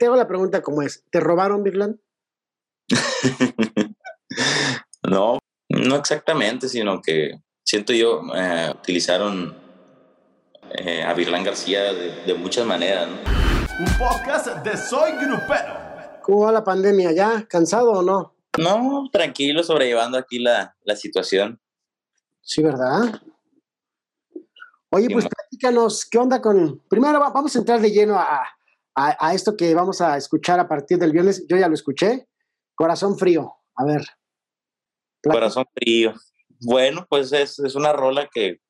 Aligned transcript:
te 0.00 0.06
hago 0.06 0.16
la 0.16 0.26
pregunta 0.26 0.62
como 0.62 0.80
es, 0.80 1.04
¿te 1.10 1.20
robaron, 1.20 1.62
Virland? 1.62 2.00
no, 5.02 5.38
no 5.68 5.96
exactamente, 5.96 6.70
sino 6.70 7.02
que 7.02 7.42
siento 7.62 7.92
yo, 7.92 8.22
eh, 8.34 8.72
utilizaron 8.74 9.54
eh, 10.70 11.02
a 11.02 11.12
Virlán 11.12 11.44
García 11.44 11.92
de, 11.92 12.32
muchas 12.32 12.64
maneras. 12.64 13.10
Un 13.78 13.98
podcast 13.98 14.64
de 14.64 14.74
Soy 14.78 15.12
Grupero. 15.20 15.74
¿Cómo 16.22 16.46
va 16.46 16.52
la 16.52 16.64
pandemia? 16.64 17.12
¿Ya? 17.12 17.46
¿Cansado 17.46 17.90
o 17.90 18.02
no? 18.02 18.34
No, 18.56 19.10
tranquilo, 19.12 19.62
sobrellevando 19.62 20.16
aquí 20.16 20.38
la, 20.38 20.74
la 20.82 20.96
situación. 20.96 21.60
Sí, 22.40 22.62
¿verdad? 22.62 23.20
Oye, 24.88 25.08
pues 25.12 25.28
platícanos, 25.28 26.06
¿qué 26.06 26.16
onda 26.16 26.40
con... 26.40 26.80
Primero 26.88 27.20
vamos 27.20 27.54
a 27.54 27.58
entrar 27.58 27.80
de 27.82 27.90
lleno 27.90 28.18
a, 28.18 28.46
a, 29.00 29.34
esto 29.34 29.56
que 29.56 29.74
vamos 29.74 30.00
a 30.00 30.16
escuchar 30.16 30.60
a 30.60 30.68
partir 30.68 30.98
del 30.98 31.12
viernes. 31.12 31.46
Yo 31.48 31.56
ya 31.56 31.68
lo 31.68 31.74
escuché. 31.74 32.28
Corazón 32.74 33.18
frío. 33.18 33.54
A 33.76 33.84
ver. 33.84 34.02
Corazón 35.22 35.64
frío. 35.74 36.14
Bueno, 36.60 37.06
pues 37.08 37.32
es, 37.32 37.58
es 37.58 37.74
una 37.74 37.92
rola 37.92 38.28
que 38.32 38.60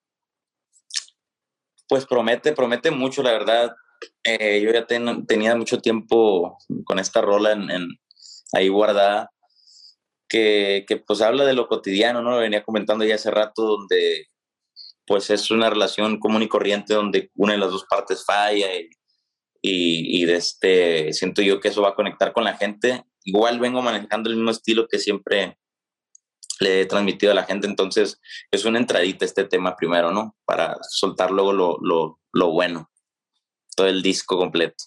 pues 1.89 2.07
promete, 2.07 2.53
promete 2.53 2.91
mucho, 2.91 3.23
la 3.23 3.33
verdad. 3.33 3.75
Eh, 4.23 4.61
yo 4.63 4.73
ya 4.73 4.87
tenía 4.87 5.57
mucho 5.57 5.81
tiempo 5.81 6.57
con 6.85 6.99
esta 6.99 7.21
rola 7.21 7.53
en, 7.53 7.69
ahí 8.53 8.69
guardada, 8.69 9.31
que, 10.29 10.85
que, 10.87 10.99
pues 10.99 11.21
habla 11.21 11.45
de 11.45 11.55
lo 11.55 11.67
cotidiano, 11.67 12.23
¿no? 12.23 12.31
Lo 12.31 12.39
venía 12.39 12.63
comentando 12.63 13.05
ya 13.05 13.17
hace 13.17 13.31
rato, 13.31 13.63
donde 13.63 14.27
pues 15.05 15.29
es 15.31 15.51
una 15.51 15.69
relación 15.69 16.21
común 16.21 16.43
y 16.43 16.49
corriente 16.49 16.95
donde 16.95 17.33
una 17.35 17.55
de 17.55 17.59
las 17.59 17.73
dos 17.73 17.85
partes 17.91 18.25
falla 18.25 18.73
y, 18.77 18.89
y, 19.63 20.25
de 20.25 20.37
este, 20.37 21.13
siento 21.13 21.43
yo 21.43 21.61
que 21.61 21.69
eso 21.69 21.83
va 21.83 21.91
a 21.91 21.95
conectar 21.95 22.33
con 22.33 22.45
la 22.45 22.57
gente. 22.57 23.05
Igual 23.25 23.61
vengo 23.61 23.83
manejando 23.83 24.31
el 24.31 24.37
mismo 24.37 24.51
estilo 24.51 24.89
que 24.89 24.99
siempre 24.99 25.59
le 26.61 26.83
he 26.83 26.87
transmitido 26.87 27.33
a 27.33 27.35
la 27.35 27.45
gente, 27.45 27.67
entonces 27.67 28.21
es 28.51 28.65
una 28.65 28.79
entradita 28.79 29.25
este 29.25 29.45
tema 29.45 29.77
primero, 29.77 30.11
¿no? 30.11 30.37
Para 30.45 30.77
soltar 30.83 31.31
luego 31.31 31.53
lo, 31.53 31.79
lo, 31.81 32.21
lo 32.33 32.51
bueno, 32.51 32.91
todo 33.75 33.87
el 33.87 34.03
disco 34.03 34.37
completo. 34.37 34.85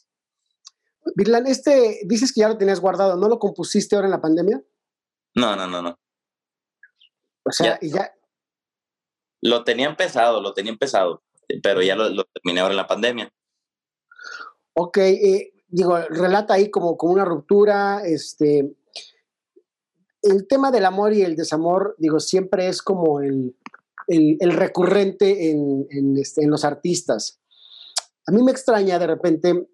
Virlan, 1.16 1.48
este, 1.48 2.02
dices 2.06 2.32
que 2.32 2.42
ya 2.42 2.50
lo 2.50 2.58
tenías 2.58 2.80
guardado, 2.80 3.18
¿no 3.18 3.28
lo 3.28 3.40
compusiste 3.40 3.96
ahora 3.96 4.08
en 4.08 4.12
la 4.12 4.22
pandemia? 4.22 4.62
No, 5.36 5.56
no, 5.56 5.68
no, 5.68 5.82
no. 5.82 6.00
O 7.44 7.52
sea, 7.52 7.78
y 7.82 7.90
ya, 7.90 8.14
lo 9.44 9.66
tenía 9.66 9.88
empezado, 9.88 10.42
lo 10.42 10.54
tenía 10.54 10.72
empezado, 10.72 11.22
pero 11.62 11.82
ya 11.82 11.96
lo, 11.96 12.24
terminé 12.24 12.62
ahora 12.62 12.72
en 12.72 12.78
la 12.78 12.88
pandemia. 12.88 13.30
Ok, 14.76 14.98
eh, 14.98 15.54
digo, 15.68 15.98
relata 15.98 16.56
ahí 16.56 16.70
como, 16.70 16.98
como 16.98 17.14
una 17.14 17.26
ruptura, 17.26 18.02
este, 18.06 18.76
el 20.24 20.48
tema 20.48 20.72
del 20.72 20.86
amor 20.86 21.14
y 21.14 21.22
el 21.22 21.36
desamor, 21.36 21.96
digo, 22.00 22.20
siempre 22.20 22.68
es 22.68 22.82
como 22.82 23.22
el, 23.22 23.56
recurrente 24.40 25.52
en, 25.52 26.18
este, 26.18 26.44
en, 26.44 26.50
los 26.50 26.64
artistas. 26.64 27.40
A 28.26 28.32
mí 28.32 28.42
me 28.42 28.52
extraña 28.52 29.00
de 29.00 29.08
repente 29.08 29.68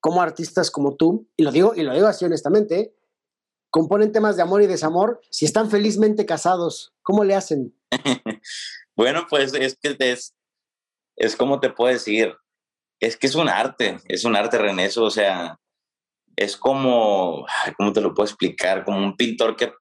cómo 0.00 0.22
artistas 0.22 0.70
como 0.70 0.96
tú, 0.96 1.28
y 1.36 1.42
lo 1.42 1.52
digo, 1.52 1.74
y 1.74 1.82
lo 1.82 1.94
digo 1.94 2.06
así 2.06 2.24
honestamente, 2.24 2.94
componen 3.70 4.12
temas 4.12 4.36
de 4.36 4.42
amor 4.42 4.62
y 4.62 4.66
desamor 4.66 5.20
si 5.30 5.44
están 5.44 5.70
felizmente 5.70 6.24
casados. 6.26 6.94
¿Cómo 7.02 7.24
le 7.24 7.34
hacen? 7.34 7.74
bueno, 8.96 9.26
pues 9.28 9.52
es 9.54 9.76
que 9.76 9.96
es, 9.98 10.34
es 11.16 11.36
como 11.36 11.60
te 11.60 11.70
puedo 11.70 11.92
decir, 11.92 12.34
es 13.00 13.16
que 13.16 13.26
es 13.26 13.34
un 13.34 13.48
arte, 13.48 13.98
es 14.06 14.24
un 14.24 14.36
arte, 14.36 14.58
René, 14.58 14.88
o 14.96 15.10
sea, 15.10 15.58
es 16.36 16.56
como, 16.56 17.46
¿cómo 17.76 17.92
te 17.92 18.00
lo 18.00 18.14
puedo 18.14 18.28
explicar? 18.28 18.84
Como 18.84 18.98
un 18.98 19.16
pintor 19.16 19.56
que 19.56 19.72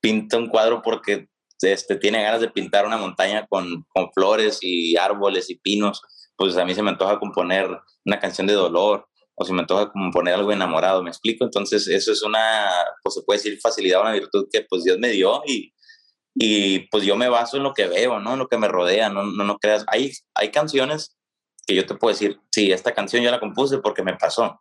pinta 0.00 0.36
un 0.36 0.48
cuadro 0.48 0.82
porque 0.82 1.28
este, 1.62 1.96
tiene 1.96 2.22
ganas 2.22 2.40
de 2.40 2.50
pintar 2.50 2.86
una 2.86 2.96
montaña 2.96 3.46
con, 3.48 3.84
con 3.88 4.12
flores 4.12 4.58
y 4.62 4.96
árboles 4.96 5.50
y 5.50 5.58
pinos, 5.58 6.00
pues 6.36 6.56
a 6.56 6.64
mí 6.64 6.74
se 6.74 6.82
me 6.82 6.90
antoja 6.90 7.18
componer 7.18 7.68
una 8.04 8.20
canción 8.20 8.46
de 8.46 8.52
dolor 8.52 9.08
o 9.34 9.44
se 9.44 9.52
me 9.52 9.60
antoja 9.60 9.90
componer 9.90 10.34
algo 10.34 10.52
enamorado, 10.52 11.02
¿me 11.02 11.10
explico? 11.10 11.44
Entonces 11.44 11.86
eso 11.88 12.12
es 12.12 12.22
una, 12.22 12.68
pues 13.02 13.14
se 13.14 13.22
puede 13.22 13.38
decir 13.38 13.58
facilidad, 13.60 14.00
una 14.00 14.12
virtud 14.12 14.46
que 14.50 14.66
pues 14.68 14.84
Dios 14.84 14.98
me 14.98 15.10
dio 15.10 15.42
y, 15.46 15.72
y 16.34 16.80
pues 16.90 17.04
yo 17.04 17.16
me 17.16 17.28
baso 17.28 17.56
en 17.56 17.64
lo 17.64 17.74
que 17.74 17.86
veo, 17.86 18.20
¿no? 18.20 18.32
En 18.34 18.38
lo 18.38 18.48
que 18.48 18.58
me 18.58 18.68
rodea, 18.68 19.08
no, 19.08 19.24
no, 19.24 19.44
no 19.44 19.58
creas. 19.58 19.84
Hay, 19.88 20.12
hay 20.34 20.50
canciones 20.50 21.17
que 21.68 21.74
yo 21.74 21.84
te 21.84 21.94
puedo 21.94 22.14
decir, 22.14 22.40
sí, 22.50 22.72
esta 22.72 22.94
canción 22.94 23.22
yo 23.22 23.30
la 23.30 23.38
compuse 23.38 23.76
porque 23.78 24.02
me 24.02 24.16
pasó, 24.16 24.58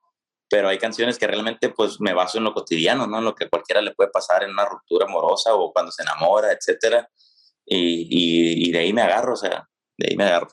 pero 0.49 0.67
hay 0.67 0.77
canciones 0.77 1.17
que 1.17 1.25
realmente 1.25 1.69
pues 1.69 2.01
me 2.01 2.13
baso 2.13 2.37
en 2.37 2.43
lo 2.43 2.53
cotidiano, 2.53 3.07
¿no? 3.07 3.19
En 3.19 3.23
lo 3.23 3.33
que 3.33 3.49
cualquiera 3.49 3.81
le 3.81 3.95
puede 3.95 4.09
pasar 4.09 4.43
en 4.43 4.51
una 4.51 4.65
ruptura 4.65 5.05
amorosa 5.05 5.55
o 5.55 5.71
cuando 5.71 5.89
se 5.89 6.03
enamora, 6.03 6.51
etcétera. 6.51 7.09
Y, 7.65 8.07
y, 8.09 8.67
y 8.67 8.71
de 8.73 8.79
ahí 8.79 8.91
me 8.91 9.03
agarro, 9.03 9.33
o 9.33 9.37
sea, 9.37 9.69
de 9.97 10.07
ahí 10.09 10.17
me 10.17 10.25
agarro. 10.25 10.49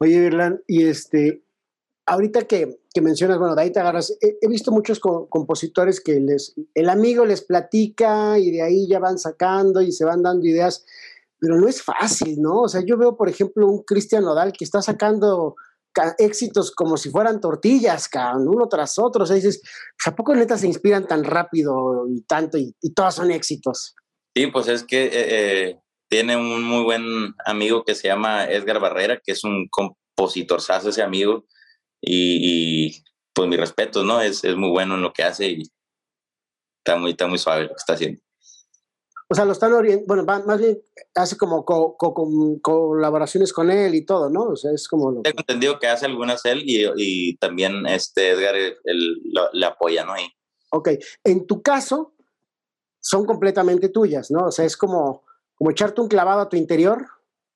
Oye, 0.00 0.14
Irlan, 0.14 0.62
y 0.66 0.86
este, 0.86 1.44
ahorita 2.06 2.46
que, 2.46 2.80
que, 2.92 3.02
mencionas, 3.02 3.38
bueno, 3.38 3.54
de 3.54 3.62
ahí 3.62 3.72
te 3.72 3.80
agarras, 3.80 4.16
he, 4.22 4.48
visto 4.48 4.72
muchos 4.72 5.00
compositores 5.00 6.00
que 6.00 6.18
les, 6.18 6.54
el 6.74 6.88
amigo 6.88 7.26
les 7.26 7.42
platica 7.42 8.38
y 8.38 8.50
de 8.50 8.62
ahí 8.62 8.88
ya 8.88 9.00
van 9.00 9.18
sacando 9.18 9.82
y 9.82 9.92
se 9.92 10.06
van 10.06 10.22
dando 10.22 10.46
ideas, 10.46 10.86
pero 11.44 11.60
no 11.60 11.68
es 11.68 11.82
fácil, 11.82 12.40
¿no? 12.40 12.62
O 12.62 12.68
sea, 12.68 12.80
yo 12.86 12.96
veo, 12.96 13.18
por 13.18 13.28
ejemplo, 13.28 13.66
un 13.66 13.82
Cristian 13.84 14.24
Nodal 14.24 14.54
que 14.54 14.64
está 14.64 14.80
sacando 14.80 15.56
éxitos 16.16 16.70
como 16.70 16.96
si 16.96 17.10
fueran 17.10 17.38
tortillas, 17.38 18.08
uno 18.38 18.66
tras 18.66 18.98
otro. 18.98 19.24
O 19.24 19.26
sea, 19.26 19.36
dices, 19.36 19.60
pues, 19.62 20.06
¿a 20.06 20.16
poco 20.16 20.34
neta 20.34 20.56
se 20.56 20.66
inspiran 20.66 21.06
tan 21.06 21.22
rápido 21.22 22.06
y 22.08 22.22
tanto 22.22 22.56
y, 22.56 22.74
y 22.80 22.94
todos 22.94 23.16
son 23.16 23.30
éxitos? 23.30 23.94
Sí, 24.34 24.46
pues 24.46 24.68
es 24.68 24.84
que 24.84 25.04
eh, 25.04 25.10
eh, 25.12 25.78
tiene 26.08 26.34
un 26.38 26.64
muy 26.64 26.82
buen 26.82 27.34
amigo 27.44 27.84
que 27.84 27.94
se 27.94 28.08
llama 28.08 28.46
Edgar 28.46 28.80
Barrera, 28.80 29.20
que 29.22 29.32
es 29.32 29.44
un 29.44 29.68
compositor, 29.68 30.60
ese 30.60 31.02
amigo, 31.02 31.44
y, 32.00 33.04
pues 33.34 33.50
mi 33.50 33.58
respeto, 33.58 34.02
¿no? 34.02 34.22
Es, 34.22 34.44
es, 34.44 34.56
muy 34.56 34.70
bueno 34.70 34.94
en 34.94 35.02
lo 35.02 35.12
que 35.12 35.24
hace 35.24 35.48
y 35.48 35.62
está 36.78 36.96
muy, 36.96 37.10
está 37.10 37.26
muy 37.26 37.38
suave 37.38 37.64
lo 37.64 37.68
que 37.68 37.74
está 37.76 37.92
haciendo. 37.92 38.23
O 39.28 39.34
sea, 39.34 39.44
lo 39.44 39.52
están 39.52 39.72
orientando, 39.72 40.24
bueno, 40.24 40.44
más 40.46 40.60
bien 40.60 40.78
hace 41.14 41.36
como 41.36 41.64
colaboraciones 41.64 43.52
con 43.52 43.70
él 43.70 43.94
y 43.94 44.04
todo, 44.04 44.28
¿no? 44.28 44.42
O 44.42 44.56
sea, 44.56 44.70
es 44.72 44.86
como... 44.86 45.10
Lo... 45.10 45.22
Tengo 45.22 45.40
entendido 45.40 45.78
que 45.78 45.86
hace 45.86 46.06
algunas 46.06 46.44
él 46.44 46.62
y, 46.64 46.84
y 46.96 47.36
también 47.36 47.86
este 47.86 48.30
Edgar 48.30 48.54
le 48.84 49.66
apoya, 49.66 50.04
¿no? 50.04 50.12
Ahí. 50.12 50.26
Ok, 50.70 50.90
en 51.24 51.46
tu 51.46 51.62
caso 51.62 52.14
son 53.00 53.26
completamente 53.26 53.88
tuyas, 53.90 54.30
¿no? 54.30 54.46
O 54.46 54.50
sea, 54.50 54.64
es 54.64 54.76
como, 54.76 55.24
como 55.54 55.70
echarte 55.70 56.00
un 56.00 56.08
clavado 56.08 56.40
a 56.40 56.48
tu 56.48 56.56
interior. 56.56 57.06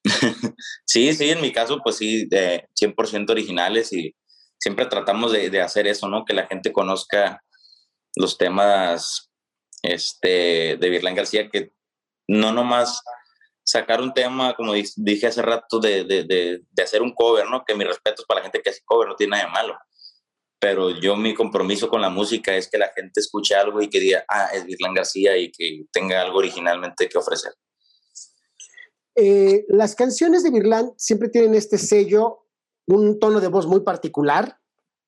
sí, 0.85 1.13
sí, 1.13 1.31
en 1.31 1.41
mi 1.41 1.53
caso, 1.53 1.81
pues 1.83 1.97
sí, 1.97 2.27
de 2.27 2.69
100% 2.81 3.31
originales 3.31 3.93
y 3.93 4.15
siempre 4.59 4.87
tratamos 4.87 5.33
de, 5.33 5.51
de, 5.51 5.61
hacer 5.61 5.87
eso, 5.87 6.09
¿no? 6.09 6.25
Que 6.25 6.35
la 6.35 6.47
gente 6.47 6.73
conozca 6.73 7.43
los 8.15 8.39
temas 8.39 9.28
este, 9.83 10.77
de 10.77 10.89
Virlán 10.89 11.15
García, 11.15 11.49
que 11.49 11.73
no 12.29 12.53
nomás 12.53 13.03
sacar 13.65 14.01
un 14.01 14.15
tema, 14.15 14.55
como 14.55 14.73
dije 14.73 15.27
hace 15.27 15.43
rato, 15.43 15.79
de, 15.79 16.05
de, 16.05 16.25
de, 16.25 16.83
hacer 16.83 17.03
un 17.03 17.13
cover, 17.13 17.49
¿no? 17.51 17.65
Que 17.67 17.75
mi 17.75 17.85
respeto 17.85 18.23
es 18.23 18.27
para 18.27 18.41
la 18.41 18.45
gente 18.45 18.63
que 18.63 18.71
hace 18.71 18.81
cover, 18.85 19.09
no 19.09 19.17
tiene 19.17 19.33
nada 19.33 19.45
de 19.45 19.51
malo. 19.51 19.79
Pero 20.59 20.91
yo 20.91 21.17
mi 21.17 21.35
compromiso 21.35 21.89
con 21.89 22.01
la 22.01 22.09
música 22.09 22.57
es 22.57 22.69
que 22.69 22.79
la 22.79 22.91
gente 22.95 23.21
escuche 23.21 23.55
algo 23.55 23.81
y 23.81 23.91
que 23.91 24.01
diga, 24.01 24.25
ah, 24.29 24.49
es 24.55 24.65
Virlán 24.65 24.95
García 24.95 25.37
y 25.37 25.53
que 25.53 25.85
tenga 25.93 26.21
algo 26.21 26.39
originalmente 26.39 27.09
que 27.09 27.19
ofrecer. 27.19 27.53
Eh, 29.15 29.65
las 29.69 29.95
canciones 29.95 30.43
de 30.45 30.51
Virlán 30.51 30.93
siempre 30.97 31.29
tienen 31.29 31.55
este 31.55 31.77
sello 31.77 32.47
un 32.87 33.19
tono 33.19 33.41
de 33.41 33.49
voz 33.49 33.67
muy 33.67 33.81
particular, 33.81 34.59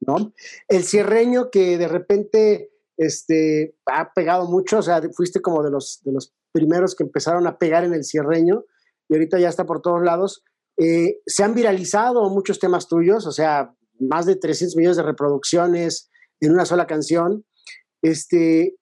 ¿no? 0.01 0.35
El 0.69 0.85
cierreño 0.85 1.51
que 1.51 1.79
de 1.79 1.89
repente 1.89 2.71
este, 3.01 3.75
ha 3.87 4.13
pegado 4.13 4.45
mucho, 4.45 4.79
o 4.79 4.83
sea, 4.83 5.01
fuiste 5.17 5.41
como 5.41 5.63
de 5.63 5.71
los, 5.71 6.03
de 6.05 6.13
los 6.13 6.35
primeros 6.53 6.95
que 6.95 7.03
empezaron 7.03 7.47
a 7.47 7.57
pegar 7.57 7.83
en 7.83 7.95
el 7.95 8.05
cierreño 8.05 8.65
y 9.09 9.15
ahorita 9.15 9.39
ya 9.39 9.49
está 9.49 9.65
por 9.65 9.81
todos 9.81 10.03
lados. 10.03 10.45
Eh, 10.77 11.17
se 11.25 11.43
han 11.43 11.55
viralizado 11.55 12.29
muchos 12.29 12.59
temas 12.59 12.89
tuyos, 12.89 13.27
o 13.27 13.33
sea, 13.33 13.75
más 13.99 14.27
de 14.27 14.37
300 14.37 14.77
millones 14.77 14.99
de 14.99 15.03
reproducciones 15.03 16.11
en 16.41 16.53
una 16.53 16.67
sola 16.67 16.87
canción. 16.87 17.47
Este, 18.03 18.77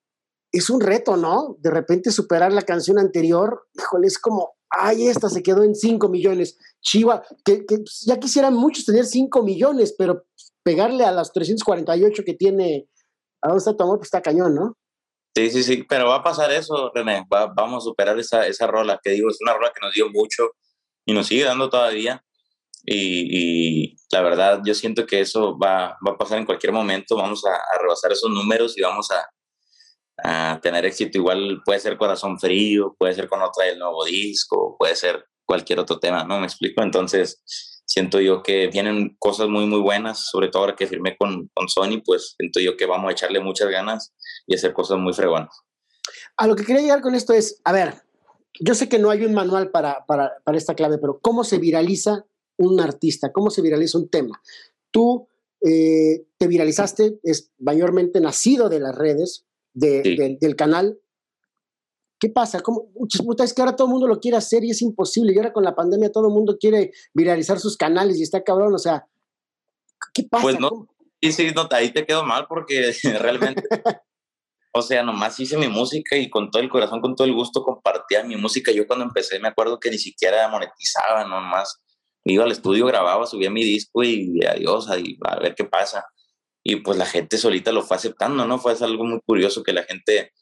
es 0.50 0.68
un 0.68 0.80
reto, 0.80 1.16
¿no? 1.16 1.56
De 1.60 1.70
repente 1.70 2.10
superar 2.10 2.52
la 2.52 2.62
canción 2.62 2.98
anterior, 2.98 3.68
híjole, 3.74 4.08
es 4.08 4.18
como, 4.18 4.56
ay, 4.68 5.06
esta 5.06 5.28
se 5.28 5.44
quedó 5.44 5.62
en 5.62 5.76
5 5.76 6.08
millones. 6.08 6.58
Chiva, 6.80 7.22
que, 7.44 7.64
ya 8.04 8.18
quisieran 8.18 8.54
muchos 8.54 8.84
tener 8.84 9.06
5 9.06 9.44
millones, 9.44 9.94
pero 9.96 10.24
pegarle 10.64 11.04
a 11.04 11.12
las 11.12 11.32
348 11.32 12.24
que 12.26 12.34
tiene 12.34 12.88
¿A 13.42 13.48
dónde 13.48 13.58
está 13.58 13.76
tu 13.76 13.84
amor? 13.84 13.98
Pues 13.98 14.08
está 14.08 14.22
cañón, 14.22 14.54
¿no? 14.54 14.76
Sí, 15.34 15.50
sí, 15.50 15.62
sí, 15.62 15.84
pero 15.88 16.08
va 16.08 16.16
a 16.16 16.22
pasar 16.22 16.50
eso, 16.50 16.90
René. 16.94 17.24
vamos 17.28 17.84
a 17.84 17.86
superar 17.86 18.18
esa, 18.18 18.46
esa 18.46 18.66
rola, 18.66 18.98
que 19.02 19.10
digo, 19.10 19.30
es 19.30 19.38
una 19.40 19.54
rola 19.54 19.72
que 19.72 19.84
nos 19.84 19.94
dio 19.94 20.10
mucho 20.10 20.50
y 21.04 21.12
nos 21.12 21.26
sigue 21.28 21.44
dando 21.44 21.70
todavía. 21.70 22.24
y, 22.84 23.96
la 24.10 24.22
verdad 24.22 24.62
yo 24.64 24.74
siento 24.74 25.06
que 25.06 25.20
eso 25.20 25.58
va, 25.58 25.98
va, 26.06 26.12
a 26.12 26.18
pasar 26.18 26.38
en 26.38 26.46
cualquier 26.46 26.72
momento, 26.72 27.16
vamos 27.16 27.44
a, 27.44 27.54
a 27.54 27.78
rebasar 27.80 28.10
esos 28.12 28.30
números 28.30 28.76
y 28.78 28.80
vamos 28.80 29.10
a, 29.10 29.28
a, 30.24 30.60
tener 30.60 30.84
éxito. 30.86 31.18
Igual 31.18 31.62
puede 31.64 31.80
ser 31.80 31.96
Corazón 31.96 32.38
Frío, 32.38 32.94
puede 32.98 33.14
ser 33.14 33.28
con 33.28 33.42
otra 33.42 33.66
del 33.66 33.78
nuevo 33.78 34.04
disco, 34.04 34.76
puede 34.78 34.96
ser 34.96 35.26
cualquier 35.44 35.80
otro 35.80 35.98
tema, 35.98 36.24
¿no? 36.24 36.40
Me 36.40 36.46
explico. 36.46 36.82
Entonces, 36.82 37.42
siento 37.88 38.20
yo 38.20 38.42
que 38.42 38.66
vienen 38.68 39.16
cosas 39.18 39.48
muy, 39.48 39.66
muy 39.66 39.80
buenas, 39.80 40.28
sobre 40.30 40.48
todo 40.48 40.62
ahora 40.62 40.76
que 40.76 40.86
firmé 40.86 41.16
con, 41.16 41.48
con 41.54 41.68
Sony, 41.68 42.02
pues 42.04 42.34
siento 42.36 42.60
yo 42.60 42.76
que 42.76 42.84
vamos 42.86 43.08
a 43.08 43.12
echarle 43.12 43.40
muchas 43.40 43.70
ganas 43.70 44.12
y 44.46 44.54
hacer 44.54 44.74
cosas 44.74 44.98
muy 44.98 45.14
fregonas. 45.14 45.48
A 46.36 46.46
lo 46.46 46.54
que 46.54 46.64
quería 46.64 46.82
llegar 46.82 47.00
con 47.00 47.14
esto 47.14 47.32
es, 47.32 47.60
a 47.64 47.72
ver, 47.72 47.94
yo 48.60 48.74
sé 48.74 48.88
que 48.88 48.98
no 48.98 49.10
hay 49.10 49.24
un 49.24 49.32
manual 49.32 49.70
para, 49.70 50.04
para, 50.06 50.34
para 50.44 50.58
esta 50.58 50.74
clave, 50.74 50.98
pero 50.98 51.18
¿cómo 51.20 51.44
se 51.44 51.58
viraliza 51.58 52.26
un 52.58 52.78
artista? 52.80 53.32
¿Cómo 53.32 53.50
se 53.50 53.62
viraliza 53.62 53.98
un 53.98 54.08
tema? 54.10 54.40
Tú 54.90 55.26
eh, 55.60 56.26
te 56.36 56.46
viralizaste, 56.46 57.18
es 57.22 57.50
mayormente 57.58 58.20
nacido 58.20 58.68
de 58.68 58.80
las 58.80 58.94
redes, 58.94 59.46
de, 59.72 60.02
Sí. 60.04 60.16
del- 60.16 60.38
del 60.38 60.56
canal. 60.56 60.98
¿Qué 62.18 62.28
pasa? 62.28 62.60
¿Cómo? 62.60 62.88
Es 63.38 63.54
que 63.54 63.62
ahora 63.62 63.76
todo 63.76 63.86
el 63.86 63.92
mundo 63.92 64.08
lo 64.08 64.18
quiere 64.18 64.36
hacer 64.36 64.64
y 64.64 64.70
es 64.70 64.82
imposible. 64.82 65.32
Y 65.32 65.38
ahora 65.38 65.52
con 65.52 65.64
la 65.64 65.76
pandemia 65.76 66.10
todo 66.10 66.26
el 66.26 66.34
mundo 66.34 66.56
quiere 66.58 66.92
viralizar 67.14 67.60
sus 67.60 67.76
canales 67.76 68.18
y 68.18 68.22
está 68.22 68.42
cabrón. 68.42 68.74
O 68.74 68.78
sea, 68.78 69.06
¿qué 70.12 70.24
pasa? 70.24 70.42
Pues 70.42 70.58
no. 70.58 70.70
¿Cómo? 70.70 70.88
Y 71.20 71.32
sí, 71.32 71.50
no, 71.54 71.68
ahí 71.72 71.90
te 71.90 72.06
quedó 72.06 72.24
mal 72.24 72.46
porque 72.48 72.92
realmente, 73.20 73.62
o 74.72 74.82
sea, 74.82 75.02
nomás 75.02 75.38
hice 75.40 75.56
mi 75.56 75.68
música 75.68 76.16
y 76.16 76.30
con 76.30 76.50
todo 76.50 76.62
el 76.62 76.68
corazón, 76.68 77.00
con 77.00 77.16
todo 77.16 77.26
el 77.26 77.34
gusto 77.34 77.62
compartía 77.62 78.22
mi 78.22 78.36
música. 78.36 78.70
Yo 78.72 78.86
cuando 78.86 79.04
empecé 79.04 79.40
me 79.40 79.48
acuerdo 79.48 79.80
que 79.80 79.90
ni 79.90 79.98
siquiera 79.98 80.48
monetizaba, 80.48 81.24
nomás 81.24 81.80
iba 82.24 82.44
al 82.44 82.52
estudio, 82.52 82.86
grababa, 82.86 83.26
subía 83.26 83.50
mi 83.50 83.64
disco 83.64 84.02
y 84.04 84.44
adiós, 84.44 84.88
ahí, 84.90 85.16
a 85.24 85.38
ver 85.40 85.54
qué 85.54 85.64
pasa. 85.64 86.04
Y 86.62 86.76
pues 86.76 86.98
la 86.98 87.06
gente 87.06 87.38
solita 87.38 87.72
lo 87.72 87.82
fue 87.82 87.96
aceptando, 87.96 88.46
¿no? 88.46 88.58
Fue 88.58 88.74
algo 88.80 89.04
muy 89.04 89.20
curioso 89.24 89.62
que 89.62 89.72
la 89.72 89.84
gente 89.84 90.32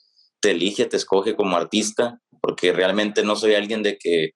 te 0.40 0.52
elige, 0.52 0.86
te 0.86 0.96
escoge 0.96 1.36
como 1.36 1.56
artista, 1.56 2.20
porque 2.40 2.72
realmente 2.72 3.22
no 3.22 3.36
soy 3.36 3.54
alguien 3.54 3.82
de 3.82 3.98
que, 3.98 4.30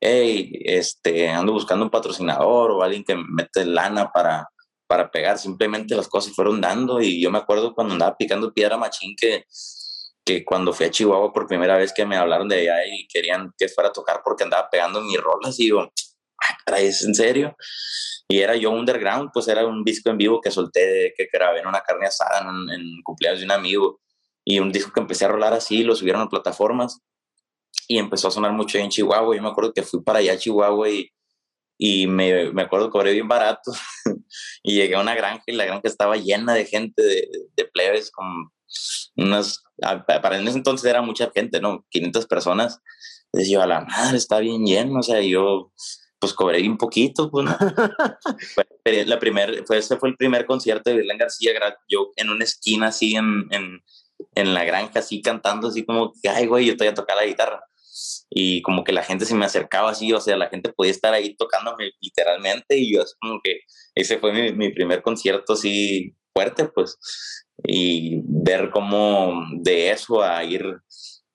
hey, 0.00 0.52
este, 0.64 1.28
ando 1.30 1.52
buscando 1.52 1.84
un 1.84 1.90
patrocinador 1.90 2.70
o 2.70 2.82
alguien 2.82 3.04
que 3.04 3.16
me 3.16 3.24
mete 3.28 3.64
lana 3.64 4.10
para, 4.12 4.48
para 4.86 5.10
pegar, 5.10 5.38
simplemente 5.38 5.96
las 5.96 6.08
cosas 6.08 6.34
fueron 6.34 6.60
dando 6.60 7.00
y 7.00 7.20
yo 7.20 7.30
me 7.30 7.38
acuerdo 7.38 7.74
cuando 7.74 7.94
andaba 7.94 8.16
picando 8.16 8.52
piedra 8.52 8.76
machín 8.76 9.16
que, 9.16 9.44
que 10.24 10.44
cuando 10.44 10.72
fui 10.72 10.86
a 10.86 10.90
Chihuahua 10.90 11.32
por 11.32 11.46
primera 11.46 11.76
vez 11.76 11.92
que 11.92 12.06
me 12.06 12.16
hablaron 12.16 12.48
de 12.48 12.60
allá 12.60 12.86
y 12.86 13.06
querían 13.08 13.52
que 13.58 13.68
fuera 13.68 13.90
a 13.90 13.92
tocar 13.92 14.20
porque 14.24 14.44
andaba 14.44 14.68
pegando 14.70 15.00
mis 15.00 15.20
rolas 15.20 15.58
y 15.58 15.64
digo, 15.64 15.90
"Ah, 16.66 16.80
¿es 16.80 17.04
en 17.04 17.14
serio? 17.14 17.56
Y 18.28 18.40
era 18.40 18.56
yo 18.56 18.70
underground, 18.70 19.30
pues 19.32 19.48
era 19.48 19.66
un 19.66 19.84
disco 19.84 20.10
en 20.10 20.18
vivo 20.18 20.40
que 20.40 20.50
solté, 20.50 21.14
que 21.16 21.28
grabé 21.32 21.60
en 21.60 21.68
una 21.68 21.80
carne 21.80 22.06
asada 22.06 22.40
en, 22.40 22.70
en 22.70 23.02
cumpleaños 23.02 23.40
de 23.40 23.46
un 23.46 23.52
amigo 23.52 24.00
y 24.46 24.60
un 24.60 24.72
disco 24.72 24.92
que 24.94 25.00
empecé 25.00 25.26
a 25.26 25.28
rolar 25.28 25.52
así, 25.54 25.82
lo 25.82 25.96
subieron 25.96 26.22
a 26.22 26.30
plataformas 26.30 27.00
y 27.88 27.98
empezó 27.98 28.28
a 28.28 28.30
sonar 28.30 28.52
mucho 28.52 28.78
en 28.78 28.90
Chihuahua. 28.90 29.36
Yo 29.36 29.42
me 29.42 29.48
acuerdo 29.48 29.72
que 29.74 29.82
fui 29.82 30.02
para 30.02 30.20
allá 30.20 30.34
a 30.34 30.38
Chihuahua 30.38 30.88
y, 30.88 31.10
y 31.78 32.06
me, 32.06 32.52
me 32.52 32.62
acuerdo 32.62 32.86
que 32.86 32.92
cobré 32.92 33.12
bien 33.12 33.28
barato 33.28 33.72
y 34.62 34.76
llegué 34.76 34.94
a 34.96 35.00
una 35.00 35.14
granja 35.16 35.42
y 35.48 35.52
la 35.52 35.66
granja 35.66 35.88
estaba 35.88 36.16
llena 36.16 36.54
de 36.54 36.66
gente, 36.66 37.02
de, 37.02 37.28
de 37.56 37.64
plebes, 37.66 38.10
con 38.12 38.50
unas, 39.16 39.62
a- 39.82 40.04
para 40.06 40.38
en 40.38 40.46
ese 40.48 40.58
entonces 40.58 40.88
era 40.88 41.02
mucha 41.02 41.30
gente, 41.34 41.60
¿no? 41.60 41.84
500 41.90 42.26
personas. 42.26 42.80
Entonces 43.26 43.50
yo, 43.50 43.62
a 43.62 43.66
la 43.66 43.80
madre, 43.82 44.16
está 44.16 44.38
bien 44.38 44.64
lleno, 44.64 45.00
o 45.00 45.02
sea, 45.02 45.20
yo 45.20 45.72
pues 46.18 46.32
cobré 46.32 46.60
bien 46.62 46.78
poquito, 46.78 47.30
pues, 47.30 47.44
¿no? 47.46 47.56
La 49.06 49.18
primer, 49.18 49.64
fue, 49.66 49.78
ese 49.78 49.96
fue 49.96 50.08
el 50.10 50.16
primer 50.16 50.46
concierto 50.46 50.90
de 50.90 50.96
Belén 50.96 51.18
García, 51.18 51.52
yo 51.88 52.12
en 52.16 52.30
una 52.30 52.44
esquina 52.44 52.88
así 52.88 53.16
en, 53.16 53.46
en, 53.50 53.82
en 54.34 54.54
la 54.54 54.64
granja, 54.64 55.00
así 55.00 55.22
cantando, 55.22 55.68
así 55.68 55.84
como, 55.84 56.12
ay, 56.28 56.46
güey, 56.46 56.66
yo 56.66 56.72
estoy 56.72 56.88
a 56.88 56.94
tocar 56.94 57.16
la 57.16 57.26
guitarra. 57.26 57.62
Y 58.30 58.62
como 58.62 58.84
que 58.84 58.92
la 58.92 59.02
gente 59.02 59.24
se 59.24 59.34
me 59.34 59.46
acercaba 59.46 59.90
así, 59.90 60.12
o 60.12 60.20
sea, 60.20 60.36
la 60.36 60.48
gente 60.48 60.72
podía 60.72 60.92
estar 60.92 61.14
ahí 61.14 61.34
tocándome 61.36 61.92
literalmente 62.00 62.76
y 62.76 62.94
yo 62.94 63.02
así 63.02 63.14
como 63.20 63.40
que 63.42 63.60
ese 63.94 64.18
fue 64.18 64.32
mi, 64.32 64.52
mi 64.52 64.70
primer 64.72 65.02
concierto 65.02 65.54
así 65.54 66.14
fuerte, 66.34 66.66
pues. 66.68 66.98
Y 67.64 68.20
ver 68.24 68.70
cómo 68.70 69.42
de 69.62 69.90
eso 69.90 70.22
a 70.22 70.44
ir 70.44 70.62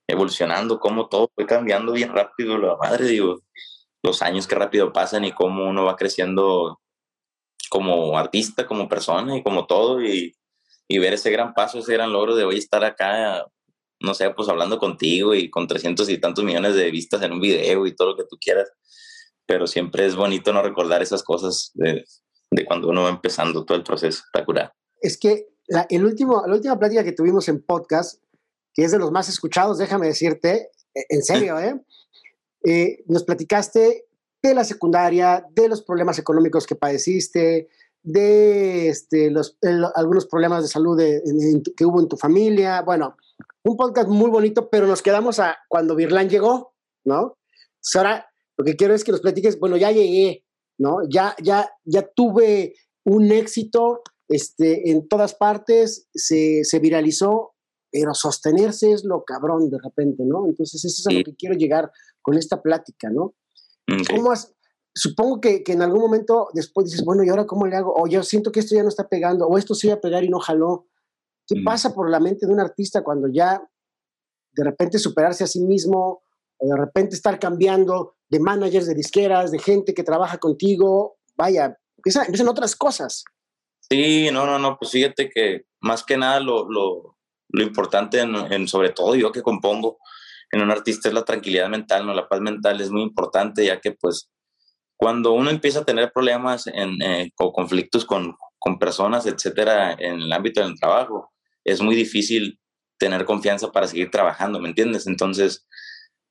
evolucionando, 0.08 0.80
cómo 0.80 1.08
todo 1.10 1.32
fue 1.36 1.46
cambiando 1.46 1.94
bien 1.94 2.14
rápido, 2.14 2.58
la 2.58 2.76
madre, 2.78 3.06
digo, 3.08 3.42
los 4.04 4.22
años 4.22 4.48
que 4.48 4.56
rápido 4.56 4.94
pasan 4.94 5.26
y 5.26 5.32
cómo 5.32 5.68
uno 5.68 5.86
va 5.86 5.96
creciendo 5.96 6.80
como 7.70 8.18
artista, 8.18 8.68
como 8.68 8.90
persona 8.90 9.38
y 9.38 9.44
como 9.44 9.66
todo 9.66 10.04
y, 10.04 10.36
y 10.92 10.98
ver 11.00 11.14
ese 11.14 11.32
gran 11.32 11.54
paso, 11.54 11.80
ese 11.80 11.94
gran 11.94 12.12
logro 12.12 12.36
de 12.36 12.44
hoy 12.44 12.58
estar 12.58 12.84
acá, 12.84 13.46
no 14.02 14.14
sé, 14.14 14.30
pues 14.32 14.50
hablando 14.50 14.78
contigo 14.78 15.34
y 15.34 15.50
con 15.50 15.66
300 15.66 16.10
y 16.10 16.18
tantos 16.18 16.44
millones 16.44 16.76
de 16.76 16.92
vistas 16.92 17.22
en 17.22 17.32
un 17.32 17.40
video 17.40 17.86
y 17.88 17.96
todo 17.96 18.10
lo 18.10 18.18
que 18.18 18.26
tú 18.30 18.38
quieras, 18.42 18.70
pero 19.46 19.68
siempre 19.68 20.06
es 20.06 20.18
bonito 20.18 20.52
no 20.52 20.62
recordar 20.62 21.02
esas 21.02 21.24
cosas 21.24 21.72
de, 21.76 22.04
de 22.52 22.66
cuando 22.66 22.90
uno 22.90 23.04
va 23.04 23.10
empezando 23.10 23.64
todo 23.64 23.78
el 23.78 23.86
proceso, 23.86 24.20
espectacular. 24.20 24.74
Es 25.00 25.18
que 25.18 25.48
la, 25.68 25.88
el 25.90 26.04
último, 26.04 26.44
la 26.46 26.56
última 26.56 26.78
plática 26.78 27.06
que 27.06 27.14
tuvimos 27.14 27.48
en 27.48 27.64
podcast, 27.64 28.22
que 28.74 28.84
es 28.84 28.92
de 28.92 29.00
los 29.00 29.14
más 29.14 29.30
escuchados, 29.30 29.78
déjame 29.78 30.08
decirte, 30.08 30.72
eh, 30.94 31.06
en 31.10 31.24
serio, 31.24 31.58
¿eh? 31.60 31.80
Eh, 32.64 33.04
nos 33.08 33.24
platicaste 33.24 34.06
de 34.44 34.54
la 34.54 34.64
secundaria, 34.64 35.44
de 35.50 35.68
los 35.68 35.82
problemas 35.82 36.20
económicos 36.20 36.68
que 36.68 36.76
padeciste, 36.76 37.70
de 38.04 38.90
este, 38.90 39.30
los, 39.32 39.58
el- 39.62 39.86
algunos 39.96 40.26
problemas 40.28 40.64
de 40.64 40.70
salud 40.70 40.98
de- 40.98 41.22
que 41.76 41.86
hubo 41.86 42.00
en 42.00 42.08
tu 42.08 42.18
familia. 42.18 42.82
Bueno, 42.82 43.16
un 43.64 43.78
podcast 43.78 44.10
muy 44.10 44.30
bonito, 44.30 44.70
pero 44.70 44.88
nos 44.88 45.02
quedamos 45.02 45.40
a 45.40 45.58
cuando 45.70 45.96
Virlán 45.96 46.30
llegó, 46.30 46.74
¿no? 47.06 47.38
Entonces 47.76 47.96
ahora 47.96 48.28
lo 48.58 48.66
que 48.66 48.76
quiero 48.76 48.94
es 48.94 49.04
que 49.04 49.12
nos 49.12 49.22
platiques, 49.22 49.60
bueno, 49.60 49.78
ya 49.78 49.92
llegué, 49.92 50.46
¿no? 50.80 50.98
Ya, 51.10 51.36
ya, 51.42 51.70
ya 51.84 52.08
tuve 52.16 52.76
un 53.06 53.32
éxito 53.32 54.02
este, 54.28 54.92
en 54.92 55.08
todas 55.08 55.34
partes, 55.36 56.08
se, 56.14 56.64
se 56.64 56.80
viralizó, 56.80 57.54
pero 57.92 58.14
sostenerse 58.14 58.94
es 58.94 59.04
lo 59.04 59.24
cabrón 59.26 59.70
de 59.70 59.78
repente, 59.84 60.24
¿no? 60.26 60.46
Entonces 60.48 60.84
eso 60.86 61.02
es 61.02 61.08
a 61.08 61.12
lo 61.12 61.24
que 61.24 61.36
quiero 61.36 61.56
llegar 61.56 61.92
con 62.22 62.38
esta 62.38 62.62
plática, 62.62 63.10
¿no? 63.10 63.36
¿Cómo 64.16 64.32
has- 64.32 64.54
supongo 64.94 65.40
que, 65.42 65.64
que 65.64 65.74
en 65.74 65.82
algún 65.82 66.02
momento 66.02 66.50
después 66.54 66.88
dices, 66.90 67.06
bueno, 67.06 67.24
¿y 67.24 67.30
ahora 67.30 67.46
cómo 67.46 67.66
le 67.68 67.76
hago? 67.76 67.94
O 67.96 68.08
yo 68.08 68.24
siento 68.24 68.52
que 68.52 68.60
esto 68.60 68.76
ya 68.76 68.84
no 68.84 68.90
está 68.90 69.08
pegando, 69.08 69.48
o 69.48 69.58
esto 69.58 69.74
sí 69.76 69.88
iba 69.88 69.96
a 69.96 70.02
pegar 70.02 70.24
y 70.24 70.30
no 70.30 70.40
jaló. 70.40 70.88
¿Qué 71.48 71.60
Mm. 71.60 71.64
pasa 71.64 71.94
por 71.94 72.10
la 72.10 72.20
mente 72.20 72.46
de 72.46 72.54
un 72.54 72.60
artista 72.60 73.04
cuando 73.04 73.28
ya 73.28 73.62
de 74.54 74.64
repente 74.64 75.00
superarse 75.00 75.44
a 75.44 75.48
sí 75.48 75.62
mismo, 75.62 76.24
o 76.58 76.68
de 76.68 76.76
repente 76.78 77.16
estar 77.16 77.40
cambiando 77.40 78.16
de 78.30 78.40
managers, 78.40 78.86
de 78.86 78.94
disqueras, 78.96 79.52
de 79.52 79.60
gente 79.60 79.94
que 79.94 80.04
trabaja 80.04 80.38
contigo? 80.38 81.18
Vaya, 81.36 81.78
empieza- 81.98 82.24
empiezan 82.26 82.50
otras 82.50 82.76
cosas. 82.76 83.24
Sí, 83.90 84.30
no, 84.32 84.46
no, 84.46 84.60
no, 84.60 84.78
pues 84.78 84.92
fíjate 84.92 85.30
que 85.30 85.66
más 85.82 86.04
que 86.04 86.18
nada 86.18 86.40
lo, 86.40 86.70
lo, 86.70 87.18
lo 87.50 87.64
importante, 87.64 88.20
en, 88.20 88.36
en 88.52 88.68
sobre 88.68 88.90
todo 88.92 89.16
yo 89.16 89.32
que 89.32 89.42
compongo 89.42 89.98
en 90.52 90.62
un 90.62 90.72
artista 90.72 91.08
es 91.08 91.14
la 91.14 91.24
tranquilidad 91.26 91.70
mental, 91.70 92.06
¿no? 92.06 92.14
La 92.14 92.28
paz 92.28 92.42
mental 92.42 92.80
es 92.82 92.90
muy 92.92 93.02
importante 93.04 93.66
ya 93.66 93.80
que 93.82 93.94
pues 93.94 94.30
cuando 95.02 95.32
uno 95.32 95.50
empieza 95.50 95.80
a 95.80 95.84
tener 95.84 96.12
problemas 96.12 96.68
en, 96.68 97.02
eh, 97.02 97.34
o 97.40 97.52
conflictos 97.52 98.06
con, 98.06 98.38
con 98.60 98.78
personas, 98.78 99.26
etcétera, 99.26 99.94
en 99.94 100.22
el 100.22 100.32
ámbito 100.32 100.62
del 100.62 100.80
trabajo, 100.80 101.34
es 101.64 101.82
muy 101.82 101.96
difícil 101.96 102.60
tener 103.00 103.26
confianza 103.26 103.72
para 103.72 103.88
seguir 103.88 104.12
trabajando, 104.12 104.60
¿me 104.60 104.70
entiendes? 104.70 105.08
Entonces, 105.08 105.68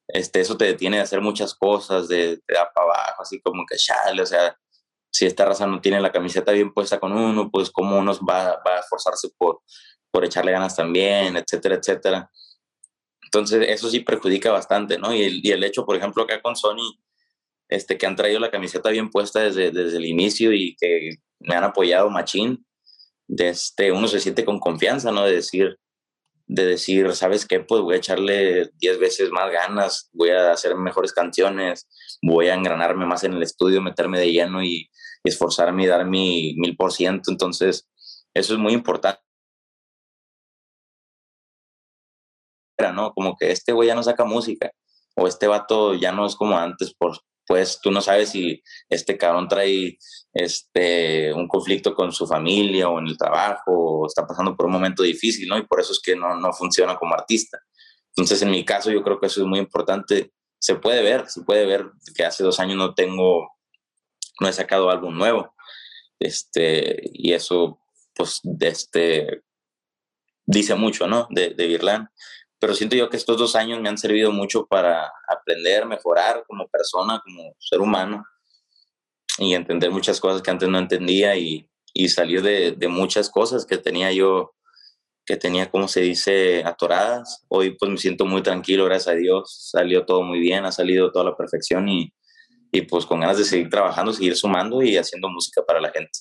este, 0.07 0.39
eso 0.39 0.57
te 0.57 0.67
detiene 0.67 0.99
de 0.99 1.03
hacer 1.03 1.21
muchas 1.21 1.53
cosas, 1.53 2.07
de, 2.07 2.41
te 2.47 2.55
da 2.55 2.71
para 2.73 2.87
abajo, 2.87 3.23
así 3.23 3.41
como 3.41 3.67
que 3.67 3.77
chale, 3.77 4.23
o 4.23 4.27
sea, 4.27 4.57
si 5.11 5.27
esta 5.27 5.47
raza 5.47 5.67
no 5.67 5.81
tiene 5.81 6.01
la 6.01 6.13
camiseta 6.13 6.53
bien 6.53 6.73
puesta 6.73 7.01
con 7.01 7.11
uno, 7.11 7.51
pues 7.51 7.73
cómo 7.73 7.99
uno 7.99 8.17
va, 8.25 8.63
va 8.65 8.77
a 8.77 8.79
esforzarse 8.79 9.31
por, 9.37 9.63
por 10.13 10.25
echarle 10.25 10.53
ganas 10.53 10.77
también, 10.77 11.37
etcétera, 11.37 11.75
etcétera. 11.75 12.31
Entonces, 13.25 13.67
eso 13.69 13.91
sí 13.91 13.99
perjudica 13.99 14.53
bastante, 14.53 14.97
¿no? 14.97 15.13
Y 15.13 15.25
el, 15.25 15.41
y 15.45 15.51
el 15.51 15.65
hecho, 15.65 15.85
por 15.85 15.97
ejemplo, 15.97 16.23
acá 16.23 16.41
con 16.41 16.55
Sony, 16.55 17.01
este, 17.71 17.97
que 17.97 18.07
han 18.07 18.17
traído 18.17 18.41
la 18.41 18.51
camiseta 18.51 18.91
bien 18.91 19.11
puesta 19.11 19.41
desde, 19.41 19.71
desde 19.71 19.97
el 19.97 20.07
inicio 20.07 20.53
y 20.53 20.77
que 20.79 21.11
me 21.39 21.55
han 21.55 21.65
apoyado 21.65 22.11
machín, 22.11 22.67
de 23.29 23.51
este, 23.51 23.93
uno 23.93 24.09
se 24.09 24.21
siente 24.21 24.45
con 24.45 24.59
confianza, 24.59 25.13
¿no? 25.13 25.25
De 25.25 25.33
decir, 25.33 25.79
de 26.49 26.67
decir, 26.67 27.15
¿sabes 27.15 27.47
qué? 27.47 27.61
Pues 27.61 27.81
voy 27.83 27.95
a 27.95 27.99
echarle 27.99 28.71
10 28.79 28.99
veces 28.99 29.31
más 29.31 29.53
ganas, 29.53 30.11
voy 30.13 30.31
a 30.31 30.53
hacer 30.53 30.75
mejores 30.75 31.13
canciones, 31.13 31.89
voy 32.23 32.49
a 32.49 32.55
engranarme 32.55 33.07
más 33.07 33.23
en 33.25 33.35
el 33.35 33.43
estudio, 33.43 33.81
meterme 33.81 34.19
de 34.19 34.33
lleno 34.33 34.63
y, 34.63 34.91
y 35.23 35.29
esforzarme 35.29 35.85
y 35.85 35.87
dar 35.87 36.05
mi 36.07 36.55
mil 36.57 36.77
por 36.77 36.93
ciento. 36.93 37.31
Entonces, 37.31 37.89
eso 38.35 38.55
es 38.55 38.59
muy 38.59 38.73
importante. 38.73 39.23
¿no? 42.93 43.13
Como 43.13 43.37
que 43.37 43.51
este 43.53 43.73
güey 43.73 43.89
ya 43.89 43.95
no 43.95 44.03
saca 44.03 44.25
música, 44.25 44.73
o 45.17 45.29
este 45.29 45.47
vato 45.47 45.95
ya 45.95 46.13
no 46.13 46.27
es 46.27 46.35
como 46.35 46.57
antes 46.57 46.95
por 46.95 47.19
después 47.51 47.81
tú 47.83 47.91
no 47.91 48.01
sabes 48.01 48.31
si 48.31 48.63
este 48.89 49.17
cabrón 49.19 49.49
trae 49.49 49.99
este, 50.33 51.33
un 51.33 51.49
conflicto 51.49 51.95
con 51.95 52.13
su 52.13 52.27
familia 52.27 52.89
o 52.89 52.99
en 52.99 53.09
el 53.09 53.19
trabajo 53.19 53.73
o 53.73 54.07
está 54.07 54.27
pasando 54.27 54.57
por 54.57 54.67
un 54.67 54.73
momento 54.73 55.03
difícil, 55.03 55.49
¿no? 55.49 55.59
Y 55.59 55.67
por 55.67 55.81
eso 55.81 55.93
es 55.93 56.01
que 56.01 56.15
no, 56.15 56.37
no 56.37 56.53
funciona 56.53 56.97
como 56.97 57.15
artista. 57.15 57.59
Entonces, 58.11 58.43
en 58.43 58.51
mi 58.51 58.65
caso, 58.65 58.91
yo 58.91 59.03
creo 59.03 59.19
que 59.19 59.27
eso 59.27 59.41
es 59.41 59.47
muy 59.47 59.59
importante. 59.59 60.33
Se 60.59 60.77
puede 60.77 61.03
ver, 61.03 61.29
se 61.29 61.43
puede 61.43 61.67
ver 61.67 61.87
que 62.15 62.25
hace 62.25 62.45
dos 62.45 62.61
años 62.61 62.77
no 62.77 62.95
tengo, 62.95 63.51
no 64.41 64.49
he 64.49 64.53
sacado 64.53 64.91
álbum 64.91 65.17
nuevo. 65.17 65.55
Este, 66.21 67.01
y 67.13 67.33
eso, 67.33 67.81
pues, 68.15 68.41
de 68.45 68.69
este, 68.69 69.43
dice 70.47 70.75
mucho, 70.77 71.09
¿no? 71.09 71.27
De, 71.31 71.51
de 71.51 71.67
Virlán. 71.67 72.11
Pero 72.61 72.75
siento 72.75 72.95
yo 72.95 73.09
que 73.09 73.17
estos 73.17 73.39
dos 73.39 73.57
años 73.57 73.81
me 73.81 73.89
han 73.89 73.99
servido 73.99 74.31
mucho 74.31 74.67
para 74.67 75.11
aprender, 75.29 75.87
mejorar 75.87 76.45
como 76.47 76.69
persona, 76.69 77.21
como 77.25 77.55
ser 77.59 77.81
humano 77.81 78.25
y 79.39 79.55
entender 79.55 79.91
muchas 79.91 80.21
cosas 80.21 80.43
que 80.43 80.51
antes 80.51 80.69
no 80.69 80.79
entendía 80.79 81.35
y, 81.37 81.71
y 81.95 82.09
salir 82.11 82.43
de, 82.43 82.89
muchas 82.89 83.31
cosas 83.31 83.65
que 83.65 83.79
tenía 83.79 84.13
yo, 84.13 84.55
que 85.25 85.37
tenía, 85.37 85.71
como 85.71 85.89
se 85.89 86.03
dice, 86.03 86.63
atoradas. 86.65 87.45
Hoy 87.49 87.77
pues 87.79 87.91
me 87.91 87.97
siento 87.97 88.27
muy 88.27 88.43
tranquilo, 88.43 88.85
gracias 88.85 89.15
a 89.15 89.19
Dios, 89.19 89.71
salió 89.71 90.05
todo 90.05 90.23
muy 90.23 90.39
bien, 90.39 90.67
ha 90.67 90.73
salido 90.73 91.11
toda 91.11 91.25
la 91.25 91.37
perfección 91.37 91.89
y, 91.89 92.13
y 92.73 92.83
pues 92.83 93.07
con 93.07 93.21
ganas 93.21 93.39
de 93.39 93.45
seguir 93.45 93.71
trabajando, 93.71 94.13
seguir 94.13 94.37
sumando 94.37 94.83
y 94.83 94.99
haciendo 94.99 95.29
música 95.29 95.63
para 95.67 95.81
la 95.81 95.91
gente. 95.91 96.19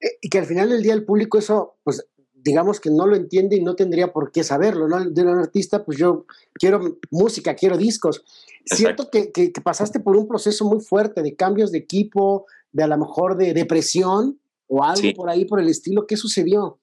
Eh, 0.00 0.18
y 0.20 0.28
que 0.28 0.38
al 0.38 0.46
final 0.46 0.68
del 0.68 0.82
día 0.82 0.94
el 0.94 1.04
público 1.04 1.38
eso, 1.38 1.78
pues 1.82 2.06
digamos 2.42 2.80
que 2.80 2.90
no 2.90 3.06
lo 3.06 3.16
entiende 3.16 3.56
y 3.56 3.62
no 3.62 3.74
tendría 3.74 4.12
por 4.12 4.32
qué 4.32 4.42
saberlo, 4.42 4.88
¿no? 4.88 5.04
De 5.08 5.22
un 5.22 5.38
artista, 5.38 5.84
pues 5.84 5.98
yo 5.98 6.26
quiero 6.54 6.98
música, 7.10 7.54
quiero 7.54 7.76
discos. 7.76 8.24
Siento 8.64 9.10
que, 9.10 9.32
que, 9.32 9.50
pasaste 9.62 10.00
por 10.00 10.16
un 10.16 10.28
proceso 10.28 10.64
muy 10.64 10.80
fuerte 10.80 11.22
de 11.22 11.36
cambios 11.36 11.72
de 11.72 11.78
equipo, 11.78 12.46
de 12.72 12.82
a 12.82 12.86
lo 12.86 12.98
mejor 12.98 13.36
de 13.36 13.54
depresión 13.54 14.40
o 14.66 14.82
algo 14.84 15.12
por 15.14 15.30
ahí 15.30 15.44
por 15.44 15.60
el 15.60 15.68
estilo. 15.68 16.06
¿Qué 16.06 16.16
sucedió? 16.16 16.80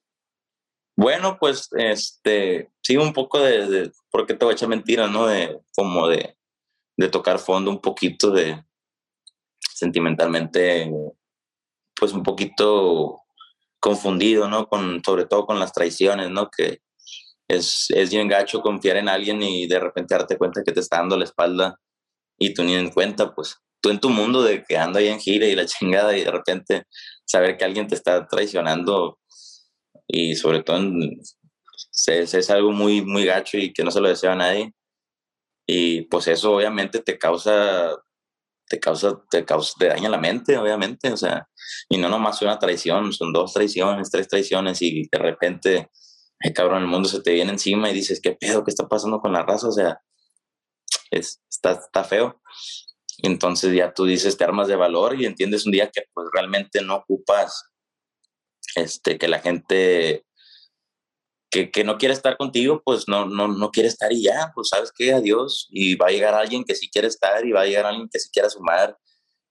Bueno, 0.96 1.38
pues 1.40 1.68
este, 1.72 2.70
sí, 2.82 2.96
un 2.96 3.12
poco 3.12 3.40
de, 3.40 3.66
de 3.68 3.92
¿por 4.10 4.26
qué 4.26 4.34
te 4.34 4.44
voy 4.44 4.52
a 4.52 4.54
echar 4.54 4.68
mentiras, 4.68 5.10
no? 5.10 5.26
De 5.26 5.60
como 5.74 6.08
de, 6.08 6.36
de 6.96 7.08
tocar 7.08 7.38
fondo 7.38 7.70
un 7.70 7.80
poquito 7.80 8.30
de 8.30 8.62
sentimentalmente, 9.58 10.90
pues 11.94 12.12
un 12.12 12.22
poquito 12.22 13.22
confundido, 13.80 14.48
¿no? 14.48 14.66
Con, 14.68 15.02
sobre 15.04 15.26
todo 15.26 15.46
con 15.46 15.58
las 15.58 15.72
traiciones, 15.72 16.30
¿no? 16.30 16.50
Que 16.50 16.80
es, 17.48 17.86
es 17.90 18.10
bien 18.10 18.28
gacho 18.28 18.60
confiar 18.60 18.96
en 18.96 19.08
alguien 19.08 19.42
y 19.42 19.66
de 19.66 19.80
repente 19.80 20.14
darte 20.14 20.38
cuenta 20.38 20.62
que 20.64 20.72
te 20.72 20.80
está 20.80 20.98
dando 20.98 21.16
la 21.16 21.24
espalda 21.24 21.76
y 22.38 22.54
tú 22.54 22.62
ni 22.62 22.74
en 22.74 22.90
cuenta, 22.90 23.34
pues 23.34 23.56
tú 23.80 23.90
en 23.90 24.00
tu 24.00 24.10
mundo 24.10 24.42
de 24.42 24.62
que 24.64 24.76
anda 24.76 25.00
ahí 25.00 25.08
en 25.08 25.20
gira 25.20 25.46
y 25.46 25.56
la 25.56 25.66
chingada 25.66 26.16
y 26.16 26.24
de 26.24 26.30
repente 26.30 26.84
saber 27.24 27.56
que 27.56 27.64
alguien 27.64 27.88
te 27.88 27.94
está 27.94 28.26
traicionando 28.26 29.18
y 30.06 30.34
sobre 30.36 30.62
todo 30.62 30.78
es, 32.06 32.34
es 32.34 32.50
algo 32.50 32.72
muy, 32.72 33.02
muy 33.02 33.24
gacho 33.24 33.58
y 33.58 33.72
que 33.72 33.84
no 33.84 33.90
se 33.90 34.00
lo 34.00 34.08
desea 34.08 34.32
a 34.32 34.36
nadie. 34.36 34.72
Y 35.66 36.02
pues 36.02 36.26
eso 36.28 36.54
obviamente 36.54 37.00
te 37.00 37.18
causa 37.18 37.96
te 38.70 38.78
causa, 38.78 39.20
te 39.28 39.44
causa, 39.44 39.74
te 39.78 39.88
daña 39.88 40.08
la 40.08 40.16
mente, 40.16 40.56
obviamente, 40.56 41.12
o 41.12 41.16
sea, 41.16 41.48
y 41.88 41.98
no 41.98 42.08
nomás 42.08 42.40
una 42.40 42.56
traición, 42.56 43.12
son 43.12 43.32
dos 43.32 43.52
traiciones, 43.52 44.10
tres 44.10 44.28
traiciones 44.28 44.80
y 44.80 45.08
de 45.10 45.18
repente, 45.18 45.90
ay, 46.38 46.52
cabrón, 46.52 46.82
el 46.82 46.88
mundo 46.88 47.08
se 47.08 47.20
te 47.20 47.32
viene 47.32 47.50
encima 47.50 47.90
y 47.90 47.94
dices, 47.94 48.20
¿qué 48.22 48.32
pedo? 48.32 48.62
¿Qué 48.62 48.70
está 48.70 48.86
pasando 48.88 49.20
con 49.20 49.32
la 49.32 49.42
raza? 49.42 49.68
O 49.68 49.72
sea, 49.72 50.00
es, 51.10 51.42
está, 51.50 51.72
está 51.72 52.04
feo. 52.04 52.40
Entonces 53.18 53.74
ya 53.74 53.92
tú 53.92 54.04
dices, 54.04 54.36
te 54.36 54.44
armas 54.44 54.68
de 54.68 54.76
valor 54.76 55.20
y 55.20 55.26
entiendes 55.26 55.66
un 55.66 55.72
día 55.72 55.90
que 55.90 56.04
pues 56.14 56.28
realmente 56.32 56.80
no 56.82 56.94
ocupas 56.94 57.64
este, 58.76 59.18
que 59.18 59.26
la 59.26 59.40
gente 59.40 60.24
que, 61.50 61.70
que, 61.70 61.84
no 61.84 61.98
quiere 61.98 62.14
estar 62.14 62.36
contigo, 62.36 62.82
pues 62.84 63.08
no, 63.08 63.26
no, 63.26 63.48
no 63.48 63.70
quiere 63.70 63.88
estar 63.88 64.12
y 64.12 64.22
ya, 64.22 64.52
pues 64.54 64.68
sabes 64.68 64.92
que 64.92 65.12
adiós. 65.12 65.68
Y 65.70 65.96
va 65.96 66.06
a 66.06 66.10
llegar 66.10 66.34
alguien 66.34 66.64
que 66.64 66.74
sí 66.74 66.88
quiere 66.90 67.08
estar 67.08 67.44
y 67.44 67.52
va 67.52 67.62
a 67.62 67.66
llegar 67.66 67.86
alguien 67.86 68.08
que 68.08 68.20
sí 68.20 68.30
quiera 68.32 68.48
sumar 68.48 68.96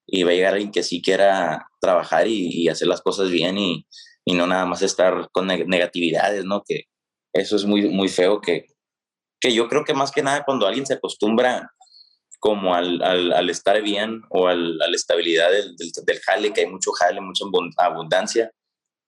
y 0.08 0.24
va 0.24 0.32
a 0.32 0.34
llegar 0.34 0.54
alguien 0.54 0.72
que 0.72 0.84
sí 0.84 1.02
quiera 1.02 1.68
trabajar 1.80 2.28
y, 2.28 2.68
hacer 2.70 2.88
las 2.88 3.02
cosas 3.02 3.30
bien 3.30 3.58
y, 3.58 3.86
y, 4.26 4.34
no 4.34 4.48
nada 4.48 4.66
más 4.66 4.82
estar 4.82 5.30
con 5.32 5.48
negatividades, 5.48 6.46
¿no? 6.46 6.64
Que 6.66 6.86
eso 7.34 7.56
es 7.56 7.66
muy, 7.66 7.90
muy 7.90 8.10
feo 8.10 8.42
que, 8.42 8.68
que 9.40 9.54
yo 9.54 9.68
creo 9.68 9.84
que 9.84 9.94
más 9.94 10.12
que 10.12 10.24
nada 10.24 10.44
cuando 10.46 10.68
alguien 10.68 10.86
se 10.86 10.96
acostumbra 10.96 11.72
como 12.40 12.74
al, 12.74 13.02
al, 13.04 13.34
al 13.34 13.50
estar 13.50 13.82
bien 13.82 14.22
o 14.30 14.48
al, 14.48 14.82
a 14.82 14.88
la 14.88 14.96
estabilidad 14.96 15.52
del, 15.52 15.76
del, 15.76 15.92
del 16.06 16.20
jale, 16.22 16.54
que 16.54 16.62
hay 16.62 16.68
mucho 16.68 16.92
jale, 16.94 17.20
mucha 17.22 17.46
abundancia, 17.78 18.52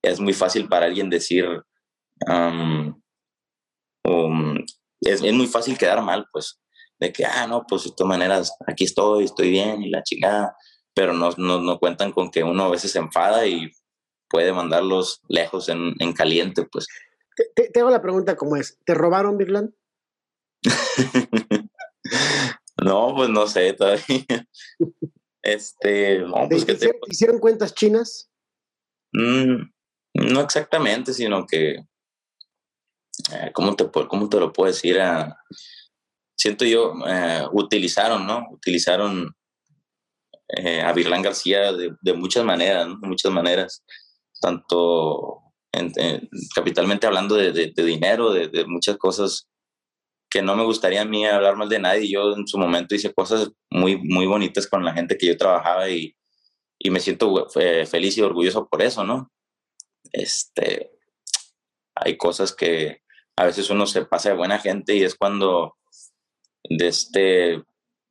es 0.03 0.19
muy 0.19 0.33
fácil 0.33 0.67
para 0.67 0.87
alguien 0.87 1.09
decir, 1.09 1.45
Um, 2.27 3.01
es, 5.01 5.21
es, 5.23 5.33
muy 5.33 5.47
fácil 5.47 5.77
quedar 5.77 6.01
mal, 6.01 6.27
pues, 6.31 6.59
de 6.99 7.11
que, 7.11 7.25
ah, 7.25 7.47
no, 7.47 7.65
pues 7.67 7.85
de 7.85 7.91
todas 7.91 8.09
maneras, 8.09 8.53
aquí 8.67 8.83
estoy, 8.83 9.25
estoy 9.25 9.49
bien 9.49 9.81
y 9.81 9.89
la 9.89 10.03
chingada, 10.03 10.55
pero 10.93 11.13
no, 11.13 11.31
no, 11.37 11.59
no 11.59 11.79
cuentan 11.79 12.11
con 12.11 12.29
que 12.29 12.43
uno 12.43 12.65
a 12.65 12.69
veces 12.69 12.91
se 12.91 12.99
enfada 12.99 13.47
y 13.47 13.71
puede 14.29 14.53
mandarlos 14.53 15.21
lejos 15.27 15.69
en, 15.69 15.93
en 15.99 16.13
caliente, 16.13 16.65
pues. 16.71 16.87
Te, 17.55 17.69
te, 17.69 17.79
hago 17.79 17.89
la 17.89 18.01
pregunta 18.01 18.35
como 18.35 18.55
es, 18.55 18.77
¿te 18.85 18.93
robaron, 18.93 19.37
Birland? 19.37 19.73
no, 22.83 23.15
pues 23.15 23.29
no 23.29 23.47
sé 23.47 23.73
todavía. 23.73 24.47
este, 25.41 26.19
no, 26.19 26.47
pues 26.47 26.65
¿Te, 26.65 26.73
hicieron, 26.73 26.99
te... 27.01 27.11
¿Hicieron 27.11 27.39
cuentas 27.39 27.73
chinas? 27.73 28.29
Mm, 29.13 29.63
no 30.13 30.41
exactamente, 30.41 31.13
sino 31.13 31.45
que 31.47 31.77
eh, 33.33 33.51
¿cómo, 33.53 33.75
te, 33.75 33.89
¿cómo 34.07 34.29
te 34.29 34.39
lo 34.39 34.51
puedo 34.51 34.71
decir? 34.71 34.97
Uh, 34.97 35.33
siento 36.35 36.65
yo, 36.65 36.93
eh, 37.07 37.45
utilizaron, 37.51 38.25
¿no? 38.25 38.47
Utilizaron 38.51 39.35
eh, 40.57 40.81
a 40.81 40.91
Virlán 40.91 41.21
García 41.21 41.71
de, 41.71 41.95
de, 42.01 42.13
muchas 42.13 42.43
maneras, 42.43 42.87
¿no? 42.87 42.97
De 42.99 43.07
muchas 43.07 43.31
maneras, 43.31 43.83
tanto 44.39 45.43
en, 45.71 45.91
en, 45.95 46.27
capitalmente 46.55 47.07
hablando 47.07 47.35
de, 47.35 47.51
de, 47.51 47.71
de 47.75 47.83
dinero, 47.83 48.31
de, 48.31 48.65
muchas 48.65 48.97
cosas 48.97 49.47
que 50.29 50.41
no 50.41 50.55
me 50.55 50.63
gustaría 50.63 51.01
a 51.01 51.05
mí 51.05 51.25
hablar 51.25 51.57
mal 51.57 51.69
de 51.69 51.79
nadie. 51.79 52.09
Yo 52.09 52.33
en 52.33 52.47
su 52.47 52.57
momento 52.57 52.95
hice 52.95 53.13
cosas 53.13 53.49
muy, 53.69 53.97
muy 53.97 54.25
bonitas 54.25 54.65
con 54.65 54.83
la 54.83 54.93
gente 54.93 55.17
que 55.17 55.27
yo 55.27 55.37
trabajaba 55.37 55.89
y, 55.89 56.15
y 56.79 56.89
me 56.89 56.99
siento 56.99 57.47
eh, 57.59 57.85
feliz 57.85 58.17
y 58.17 58.21
orgulloso 58.21 58.67
por 58.67 58.81
eso, 58.81 59.03
¿no? 59.03 59.31
Este, 60.11 60.91
hay 61.95 62.17
cosas 62.17 62.55
que 62.55 63.01
a 63.35 63.45
veces 63.45 63.69
uno 63.69 63.85
se 63.85 64.05
pasa 64.05 64.29
de 64.29 64.35
buena 64.35 64.59
gente 64.59 64.95
y 64.95 65.03
es 65.03 65.15
cuando 65.15 65.77
de 66.63 66.87
este 66.87 67.63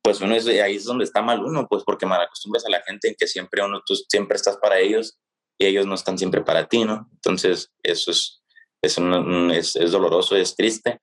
pues 0.03 0.19
uno 0.21 0.35
es 0.35 0.47
ahí 0.47 0.75
es 0.75 0.85
donde 0.85 1.03
está 1.03 1.21
mal 1.21 1.43
uno 1.43 1.67
pues 1.69 1.83
porque 1.85 2.05
mal 2.05 2.21
acostumbras 2.21 2.65
a 2.65 2.69
la 2.69 2.81
gente 2.81 3.07
en 3.07 3.15
que 3.17 3.27
siempre 3.27 3.63
uno 3.63 3.81
tú 3.85 3.95
siempre 3.95 4.35
estás 4.35 4.57
para 4.57 4.79
ellos 4.79 5.19
y 5.57 5.65
ellos 5.65 5.85
no 5.85 5.95
están 5.95 6.17
siempre 6.17 6.41
para 6.41 6.67
ti 6.67 6.83
no 6.83 7.07
entonces 7.13 7.71
eso 7.83 8.11
es 8.11 8.41
es, 8.81 8.97
un, 8.97 9.51
es, 9.51 9.75
es 9.75 9.91
doloroso 9.91 10.35
es 10.35 10.55
triste. 10.55 11.01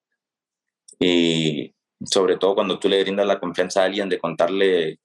Y 0.99 1.75
sobre 2.05 2.37
todo 2.37 2.57
cuando 2.57 2.79
tú 2.79 2.89
le 2.89 3.03
brindas 3.03 3.27
la 3.27 3.39
confianza 3.39 3.83
a 3.83 3.85
alguien 3.85 4.09
de 4.09 4.19
contarle 4.19 5.01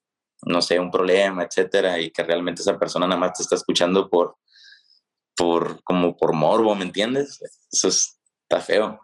no 0.46 0.62
sé 0.62 0.80
un 0.80 0.92
problema 0.92 1.44
etcétera 1.44 2.00
y 2.00 2.12
que 2.12 2.24
realmente 2.24 2.62
esa 2.62 2.78
persona 2.78 3.08
nada 3.08 3.20
más 3.20 3.38
te 3.38 3.44
está 3.44 3.56
escuchando 3.56 4.10
por 4.10 4.36
por 5.36 5.84
como 5.84 6.16
por 6.18 6.34
morbo, 6.34 6.76
¿me 6.76 6.86
entiendes? 6.86 7.40
Eso 7.72 7.88
es, 7.88 8.20
está 8.44 8.62
feo. 8.62 9.00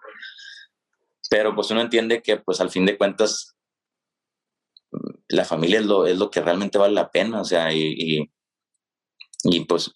Pero 1.30 1.56
pues 1.56 1.70
uno 1.72 1.82
entiende 1.82 2.22
que 2.22 2.38
pues 2.38 2.60
al 2.60 2.70
fin 2.70 2.86
de 2.86 2.98
cuentas 2.98 3.56
la 5.28 5.46
familia 5.46 5.80
es 5.80 5.86
lo, 5.86 6.08
es 6.08 6.18
lo 6.18 6.32
que 6.32 6.42
realmente 6.42 6.78
vale 6.78 6.94
la 6.94 7.12
pena, 7.12 7.42
o 7.42 7.46
sea, 7.46 7.72
y, 7.72 7.94
y, 7.96 8.32
y, 9.44 9.66
pues 9.66 9.92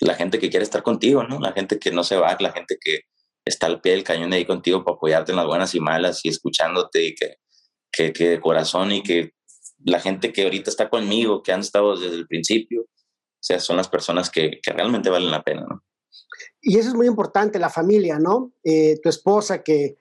la 0.00 0.14
gente 0.14 0.38
que 0.38 0.50
quiere 0.50 0.64
estar 0.64 0.82
contigo, 0.82 1.22
¿no? 1.22 1.38
La 1.38 1.52
gente 1.52 1.78
que 1.78 1.92
no 1.92 2.02
se 2.02 2.16
va, 2.16 2.36
la 2.40 2.52
gente 2.52 2.76
que 2.80 3.02
está 3.44 3.66
al 3.66 3.80
pie 3.80 3.92
del 3.92 4.04
cañón 4.04 4.32
ahí 4.32 4.44
contigo 4.44 4.84
para 4.84 4.96
apoyarte 4.96 5.32
en 5.32 5.36
las 5.36 5.46
buenas 5.46 5.74
y 5.74 5.80
malas 5.80 6.24
y 6.24 6.28
escuchándote 6.28 7.04
y 7.04 7.14
que, 7.14 7.36
que, 7.92 8.12
que 8.12 8.28
de 8.28 8.40
corazón 8.40 8.92
y 8.92 9.02
que 9.02 9.34
la 9.84 10.00
gente 10.00 10.32
que 10.32 10.42
ahorita 10.42 10.70
está 10.70 10.90
conmigo, 10.90 11.42
que 11.42 11.52
han 11.52 11.60
estado 11.60 11.96
desde 11.96 12.16
el 12.16 12.26
principio, 12.26 12.86
o 13.40 13.42
sea, 13.42 13.58
son 13.58 13.78
las 13.78 13.88
personas 13.88 14.28
que, 14.28 14.60
que 14.62 14.72
realmente 14.72 15.08
valen 15.08 15.30
la 15.30 15.42
pena, 15.42 15.66
¿no? 15.68 15.82
Y 16.60 16.78
eso 16.78 16.90
es 16.90 16.94
muy 16.94 17.06
importante, 17.06 17.58
la 17.58 17.70
familia, 17.70 18.18
¿no? 18.18 18.52
Eh, 18.64 19.00
tu 19.02 19.08
esposa, 19.08 19.62
que 19.62 19.96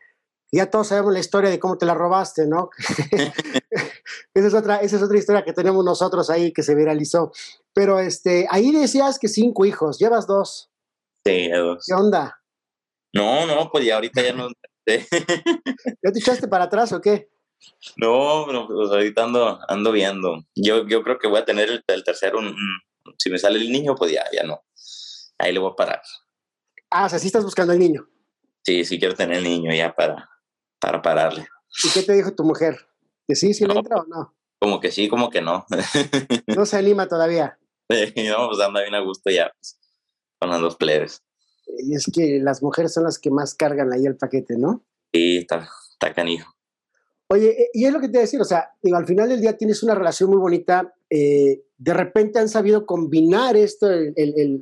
ya 0.51 0.69
todos 0.69 0.88
sabemos 0.88 1.13
la 1.13 1.19
historia 1.19 1.50
de 1.50 1.60
cómo 1.60 1.77
te 1.77 1.86
la 1.86 1.93
robaste, 1.93 2.48
¿no? 2.48 2.69
esa, 4.34 4.48
es 4.48 4.53
otra, 4.53 4.77
esa 4.77 4.98
es 4.98 5.01
otra 5.01 5.17
historia 5.17 5.43
que 5.46 5.53
tenemos 5.53 5.86
nosotros 5.86 6.29
ahí 6.29 6.51
que 6.51 6.63
se 6.63 6.75
viralizó. 6.75 7.31
Pero 7.74 8.00
este, 8.00 8.46
ahí 8.50 8.72
decías 8.72 9.19
que 9.19 9.29
cinco 9.29 9.65
hijos, 9.65 10.00
llevas 10.00 10.27
dos. 10.27 10.69
Sí, 11.25 11.50
dos. 11.50 11.86
¿Qué 11.88 11.93
onda? 11.93 12.41
No, 13.13 13.46
no, 13.46 13.69
pues 13.72 13.86
ya 13.86 13.96
ahorita 13.96 14.22
ya 14.22 14.34
no. 14.34 14.50
¿Ya 14.86 16.12
te 16.12 16.19
echaste 16.19 16.48
para 16.48 16.65
atrás 16.65 16.91
o 16.93 17.00
qué? 17.00 17.29
No, 17.98 18.46
pero 18.48 18.67
pues 18.67 18.89
ahorita 18.89 19.24
ando, 19.24 19.60
ando 19.67 19.91
viendo. 19.91 20.46
Yo, 20.55 20.88
yo 20.88 21.03
creo 21.03 21.19
que 21.19 21.27
voy 21.27 21.39
a 21.39 21.46
tener 21.46 21.69
el, 21.88 22.03
tercero. 22.03 22.39
Si 23.18 23.30
me 23.30 23.38
sale 23.38 23.60
el 23.60 23.72
niño, 23.72 23.96
pues 23.96 24.12
ya, 24.12 24.25
ya 24.32 24.44
no. 24.44 24.63
Ahí 25.38 25.54
le 25.54 25.60
voy 25.60 25.72
a 25.72 25.75
parar. 25.75 26.01
Ah, 26.89 27.06
o 27.06 27.10
sea, 27.10 27.20
sí 27.20 27.28
estás 27.28 27.44
buscando 27.44 27.74
al 27.74 27.80
niño. 27.80 28.08
Sí, 28.63 28.84
sí 28.84 29.00
quiero 29.00 29.16
tener 29.16 29.38
el 29.38 29.44
niño 29.44 29.74
ya 29.74 29.96
para, 29.96 30.30
para 30.80 31.01
pararle. 31.01 31.48
¿Y 31.84 31.89
qué 31.89 32.04
te 32.04 32.13
dijo 32.13 32.34
tu 32.34 32.44
mujer? 32.44 32.78
¿Que 33.28 33.36
sí, 33.36 33.54
sí 33.54 33.66
le 33.66 33.74
entra 33.74 33.98
o 33.98 34.06
no? 34.06 34.36
Como 34.60 34.80
que 34.80 34.92
sí, 34.92 35.08
como 35.08 35.30
que 35.30 35.42
no. 35.42 35.66
no 36.48 36.66
se 36.66 36.78
anima 36.78 37.08
todavía. 37.08 37.58
no, 37.89 38.48
pues 38.48 38.60
anda 38.60 38.82
bien 38.82 38.96
a 38.96 39.00
gusto 39.00 39.30
ya, 39.30 39.51
pues, 39.54 39.80
con 40.39 40.50
las 40.50 40.62
dos 40.62 40.75
plebes. 40.75 41.24
Y 41.66 41.96
es 41.96 42.10
que 42.13 42.39
las 42.42 42.62
mujeres 42.62 42.94
son 42.94 43.04
las 43.04 43.20
que 43.20 43.30
más 43.30 43.56
cargan 43.56 43.94
ahí 43.94 44.06
el 44.06 44.18
paquete, 44.18 44.58
¿no? 44.58 44.84
Sí, 45.13 45.38
está, 45.38 45.70
está 45.94 46.13
canijo. 46.13 46.51
Oye, 47.32 47.50
eh, 47.50 47.70
y 47.74 47.86
es 47.86 47.94
lo 47.94 48.00
que 48.00 48.08
te 48.08 48.13
voy 48.13 48.20
a 48.20 48.22
decir, 48.22 48.42
o 48.42 48.46
sea, 48.46 48.72
digo, 48.82 48.98
al 48.98 49.06
final 49.06 49.30
del 49.30 49.42
día 49.42 49.56
tienes 49.56 49.84
una 49.84 49.94
relación 49.94 50.32
muy 50.32 50.39
bonita, 50.39 50.96
eh, 51.10 51.63
de 51.79 51.93
repente 51.93 52.39
han 52.39 52.50
sabido 52.50 52.86
combinar 52.86 53.55
esto, 53.55 53.88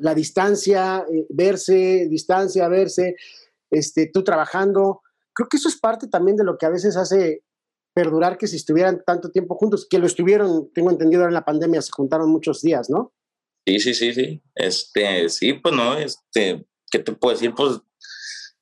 la 0.01 0.13
distancia, 0.13 1.03
eh, 1.11 1.25
verse, 1.29 2.07
distancia, 2.09 2.67
verse, 2.69 3.15
este, 3.71 4.09
tú 4.13 4.23
trabajando. 4.23 5.01
Creo 5.33 5.49
que 5.49 5.57
eso 5.57 5.67
es 5.67 5.79
parte 5.79 6.07
también 6.07 6.37
de 6.37 6.43
lo 6.43 6.57
que 6.57 6.67
a 6.67 6.69
veces 6.69 6.95
hace 6.95 7.43
perdurar 7.95 8.37
que 8.37 8.45
si 8.45 8.57
estuvieran 8.57 9.01
tanto 9.03 9.31
tiempo 9.31 9.55
juntos, 9.55 9.87
que 9.89 9.97
lo 9.97 10.05
estuvieron, 10.05 10.71
tengo 10.73 10.91
entendido, 10.91 11.25
en 11.25 11.33
la 11.33 11.43
pandemia 11.43 11.81
se 11.81 11.91
juntaron 11.91 12.29
muchos 12.29 12.61
días, 12.61 12.87
¿no? 12.87 13.11
Sí, 13.65 13.79
sí, 13.79 13.95
sí, 13.95 14.13
sí. 14.13 14.41
Este, 14.53 15.27
sí, 15.29 15.53
pues 15.53 15.73
no, 15.73 15.97
este, 15.97 16.67
¿qué 16.91 16.99
te 16.99 17.13
puedo 17.13 17.33
decir? 17.33 17.51
Pues 17.55 17.79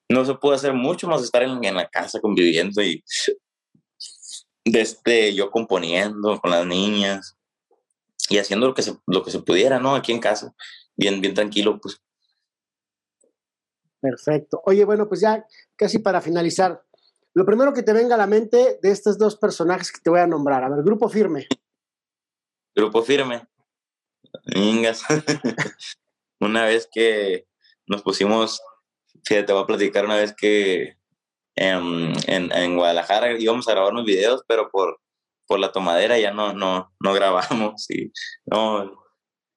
no 0.09 0.23
se 0.23 0.33
puede 0.35 0.55
hacer 0.55 0.73
mucho 0.73 1.09
más 1.09 1.21
estar 1.21 1.43
en, 1.43 1.61
en 1.61 1.75
la 1.75 1.89
casa 1.89 2.21
conviviendo 2.21 2.81
y 2.81 3.03
desde 4.63 5.33
yo 5.33 5.51
componiendo 5.51 6.39
con 6.39 6.51
las 6.51 6.65
niñas 6.65 7.35
y 8.29 8.37
haciendo 8.37 8.67
lo 8.67 8.73
que 8.73 8.81
se, 8.81 8.97
lo 9.05 9.23
que 9.23 9.31
se 9.31 9.39
pudiera, 9.39 9.79
¿no? 9.79 9.95
Aquí 9.95 10.11
en 10.11 10.19
casa, 10.19 10.55
bien, 10.95 11.21
bien 11.21 11.33
tranquilo, 11.33 11.79
pues. 11.79 12.01
Perfecto. 13.99 14.61
Oye, 14.65 14.85
bueno, 14.85 15.07
pues 15.07 15.21
ya 15.21 15.45
casi 15.75 15.99
para 15.99 16.21
finalizar, 16.21 16.83
lo 17.33 17.45
primero 17.45 17.73
que 17.73 17.83
te 17.83 17.93
venga 17.93 18.15
a 18.15 18.17
la 18.17 18.27
mente 18.27 18.79
de 18.81 18.91
estos 18.91 19.17
dos 19.17 19.35
personajes 19.35 19.91
que 19.91 19.99
te 20.01 20.09
voy 20.09 20.19
a 20.19 20.27
nombrar. 20.27 20.63
A 20.63 20.69
ver, 20.69 20.83
Grupo 20.83 21.09
Firme. 21.09 21.47
Grupo 22.75 23.01
Firme. 23.01 23.47
Ingas. 24.53 25.03
una 26.39 26.65
vez 26.65 26.87
que 26.91 27.47
nos 27.87 28.01
pusimos, 28.03 28.61
fíjate, 29.25 29.47
te 29.47 29.53
voy 29.53 29.63
a 29.63 29.67
platicar 29.67 30.05
una 30.05 30.17
vez 30.17 30.33
que 30.33 30.97
en, 31.55 32.13
en, 32.27 32.51
en, 32.51 32.77
Guadalajara 32.77 33.39
íbamos 33.39 33.67
a 33.67 33.71
grabar 33.71 33.93
unos 33.93 34.05
videos, 34.05 34.43
pero 34.47 34.69
por, 34.69 34.99
por 35.47 35.59
la 35.59 35.71
tomadera 35.71 36.17
ya 36.17 36.31
no, 36.31 36.53
no, 36.53 36.91
no 36.99 37.13
grabamos. 37.13 37.89
Y, 37.89 38.11
no, 38.45 39.03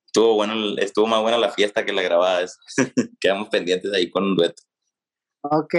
estuvo, 0.06 0.34
bueno, 0.34 0.76
estuvo 0.78 1.06
más 1.06 1.22
buena 1.22 1.38
la 1.38 1.50
fiesta 1.50 1.84
que 1.84 1.92
la 1.92 2.02
grabada. 2.02 2.46
Quedamos 3.20 3.48
pendientes 3.48 3.92
ahí 3.92 4.10
con 4.10 4.24
un 4.24 4.36
dueto. 4.36 4.62
Ok. 5.42 5.74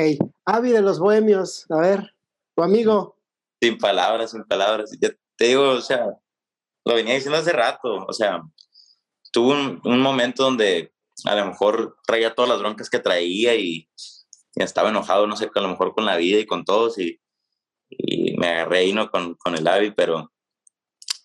Avi 0.45 0.71
de 0.71 0.81
los 0.81 0.99
Bohemios, 0.99 1.65
a 1.69 1.79
ver, 1.79 2.15
tu 2.55 2.63
amigo. 2.63 3.17
Sin 3.61 3.77
palabras, 3.77 4.31
sin 4.31 4.43
palabras. 4.45 4.91
Te 4.99 5.45
digo, 5.45 5.69
o 5.69 5.81
sea, 5.81 6.05
lo 6.85 6.95
venía 6.95 7.15
diciendo 7.15 7.37
hace 7.37 7.51
rato, 7.51 8.05
o 8.07 8.13
sea, 8.13 8.41
tuvo 9.31 9.51
un, 9.51 9.81
un 9.83 10.01
momento 10.01 10.43
donde 10.43 10.93
a 11.25 11.35
lo 11.35 11.45
mejor 11.45 11.97
traía 12.05 12.33
todas 12.33 12.49
las 12.49 12.59
broncas 12.59 12.89
que 12.89 12.99
traía 12.99 13.55
y 13.55 13.89
estaba 14.55 14.89
enojado, 14.89 15.27
no 15.27 15.35
sé, 15.35 15.49
a 15.53 15.61
lo 15.61 15.67
mejor 15.69 15.93
con 15.93 16.05
la 16.05 16.17
vida 16.17 16.39
y 16.39 16.45
con 16.45 16.65
todos 16.65 16.97
y, 16.97 17.19
y 17.89 18.37
me 18.37 18.47
agarré 18.47 18.79
ahí 18.79 18.93
¿no? 18.93 19.09
con, 19.09 19.35
con 19.35 19.55
el 19.55 19.67
Avi, 19.67 19.91
pero 19.91 20.31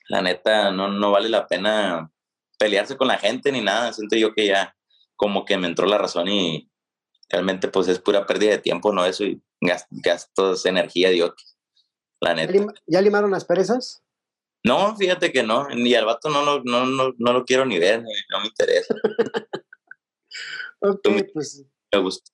la 0.09 0.23
neta 0.23 0.71
no, 0.71 0.89
no 0.89 1.11
vale 1.11 1.29
la 1.29 1.47
pena 1.47 2.11
pelearse 2.59 2.97
con 2.97 3.09
la 3.09 3.19
gente 3.19 3.53
ni 3.53 3.61
nada, 3.61 3.93
siento 3.93 4.17
yo 4.17 4.35
que 4.35 4.47
ya 4.47 4.77
como 5.17 5.45
que 5.45 5.57
me 5.57 5.67
entró 5.67 5.87
la 5.87 5.99
razón 5.99 6.29
y 6.29 6.71
realmente 7.29 7.69
pues 7.69 7.89
es 7.89 7.99
pura 7.99 8.27
pérdida 8.27 8.53
de 8.53 8.59
tiempo, 8.59 8.93
¿no? 8.93 9.05
Eso 9.05 9.25
y 9.25 9.43
gastos, 9.61 10.67
energía 10.67 11.11
de 11.11 11.31
la 12.21 12.35
neta. 12.35 12.73
¿Ya 12.87 13.01
limaron 13.01 13.31
las 13.31 13.45
perezas? 13.45 14.03
No, 14.63 14.97
fíjate 14.97 15.31
que 15.31 15.43
no, 15.43 15.69
ni 15.69 15.95
al 15.95 16.07
vato 16.07 16.31
no 16.31 16.43
lo, 16.43 16.63
no, 16.65 16.87
no, 16.87 17.13
no 17.19 17.33
lo 17.33 17.45
quiero 17.45 17.67
ni 17.67 17.79
ver, 17.79 18.03
no 18.31 18.41
me 18.41 18.47
interesa. 18.47 18.95
ok, 20.81 21.09
pues... 21.35 21.65
Me 21.93 22.01
gusta. 22.01 22.33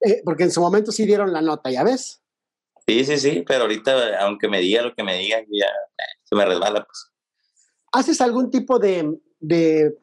Eh, 0.00 0.20
porque 0.24 0.44
en 0.44 0.50
su 0.50 0.60
momento 0.60 0.92
sí 0.92 1.06
dieron 1.06 1.32
la 1.32 1.40
nota, 1.40 1.70
¿ya 1.70 1.82
ves? 1.82 2.22
Sí, 2.86 3.04
sí, 3.04 3.18
sí, 3.18 3.44
pero 3.46 3.62
ahorita, 3.62 4.20
aunque 4.20 4.48
me 4.48 4.60
diga 4.60 4.82
lo 4.82 4.94
que 4.94 5.02
me 5.02 5.16
diga, 5.16 5.38
ya 5.40 5.66
eh, 5.66 6.18
se 6.22 6.34
me 6.34 6.44
resbala, 6.44 6.84
pues. 6.84 7.10
¿Haces 7.92 8.20
algún 8.20 8.50
tipo 8.50 8.78
de, 8.78 9.18
de, 9.40 9.96